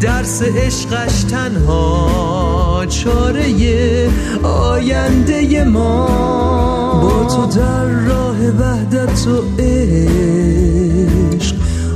درس 0.00 0.42
عشقش 0.42 1.22
تنها 1.22 2.86
چاره 2.88 4.08
آینده 4.42 5.64
ما. 5.64 6.06
با 7.02 7.24
تو 7.24 7.46
در 7.58 7.84
راه 7.84 8.36
وحدت 8.36 9.26
و 9.26 9.42
عشق 9.62 9.86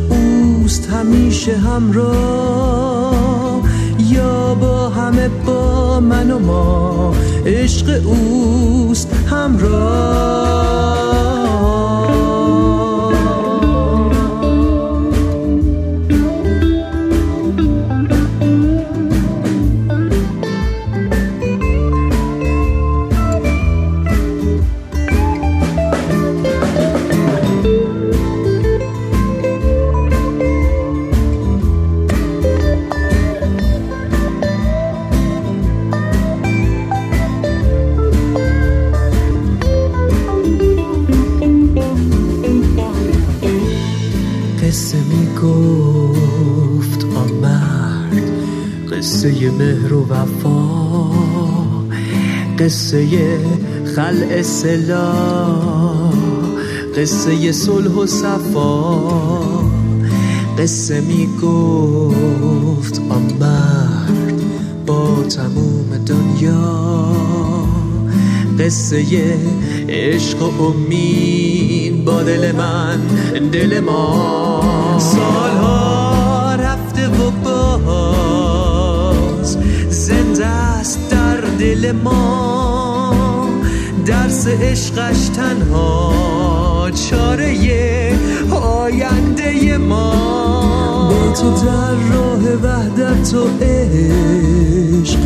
اوست 0.09 0.91
همیشه 0.91 1.57
همراه. 1.57 3.15
یا 3.99 4.55
با 4.55 4.89
همه 4.89 5.29
با 5.29 6.01
من 6.01 6.31
و 6.31 6.39
ما 6.39 7.15
عشق 7.47 8.01
اوست 8.07 9.15
همراه. 9.31 11.08
خلع 53.99 54.43
سلا 54.43 55.13
قصه 56.97 57.53
صلح 57.53 57.91
و 57.91 58.07
صفا. 58.07 58.99
قصه 60.59 61.01
می 61.01 61.29
گفت 61.43 63.03
آن 63.11 63.23
مرد 63.41 64.43
با 64.87 65.23
تموم 65.23 66.05
دنیا. 66.07 67.13
قصه 68.61 69.05
عشق 69.89 70.43
و 70.43 70.63
امید 70.63 72.05
با 72.05 72.23
دل 72.23 72.53
من 72.53 73.01
دل 73.53 73.81
ما. 73.81 74.99
سالها 74.99 76.55
رفته 76.55 77.09
و 77.09 77.31
با 77.45 77.79
دل 81.59 81.93
ما. 81.93 82.78
درس 84.09 84.47
عشقش 84.47 85.29
تنها 85.29 86.91
چاره 86.91 88.19
آینده 88.51 89.79
ما. 89.79 91.09
با 91.11 91.33
تو 91.33 91.51
در 91.51 91.95
راه 92.13 92.43
وحدت 92.63 93.35
و 93.35 93.65
عشق 93.65 95.19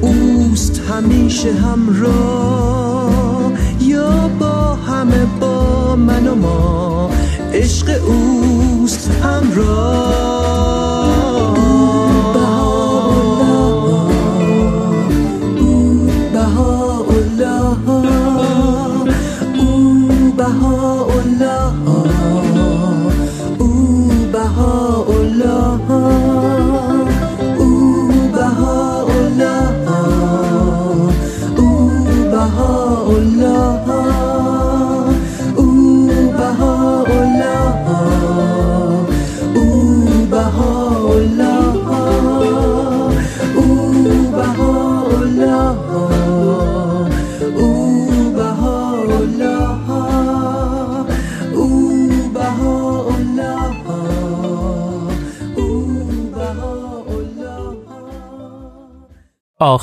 اوست 0.00 0.82
همیشه 0.90 1.52
همراه. 1.52 3.52
یا 3.80 4.30
با 4.38 4.74
همه 4.74 5.26
با 5.40 5.96
من 5.96 6.26
و 6.26 6.34
ما 6.34 7.10
عشق 7.52 7.90
اوست 8.06 9.10
همراه. 9.22 10.05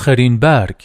آخرین 0.04 0.40
برگ. 0.40 0.76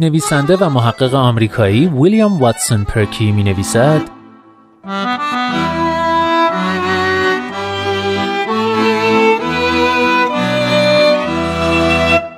نویسنده 0.00 0.56
و 0.56 0.68
محقق 0.68 1.14
آمریکایی 1.14 1.86
ویلیام 1.86 2.38
واتسون 2.38 2.84
پرکی 2.84 3.32
می 3.32 3.42
نویسد 3.42 4.00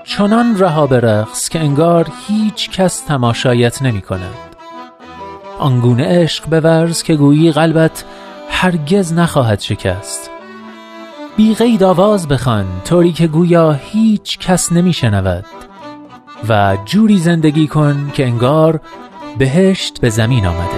چنان 0.04 0.58
رها 0.58 0.86
به 0.86 1.26
که 1.50 1.60
انگار 1.60 2.08
هیچ 2.28 2.70
کس 2.70 3.00
تماشایت 3.00 3.82
نمی 3.82 4.02
کند 4.02 4.34
آنگونه 5.58 6.22
عشق 6.22 6.44
بورز 6.44 7.02
که 7.02 7.16
گویی 7.16 7.52
قلبت 7.52 8.04
هرگز 8.50 9.12
نخواهد 9.12 9.60
شکست. 9.60 10.27
بی 11.38 11.54
غید 11.54 11.82
آواز 11.82 12.28
بخوان 12.28 12.66
طوری 12.84 13.12
که 13.12 13.26
گویا 13.26 13.72
هیچ 13.72 14.38
کس 14.38 14.72
نمی 14.72 14.92
شنود 14.92 15.44
و 16.48 16.76
جوری 16.84 17.18
زندگی 17.18 17.66
کن 17.66 18.10
که 18.14 18.26
انگار 18.26 18.80
بهشت 19.38 20.00
به 20.00 20.10
زمین 20.10 20.46
آمده. 20.46 20.77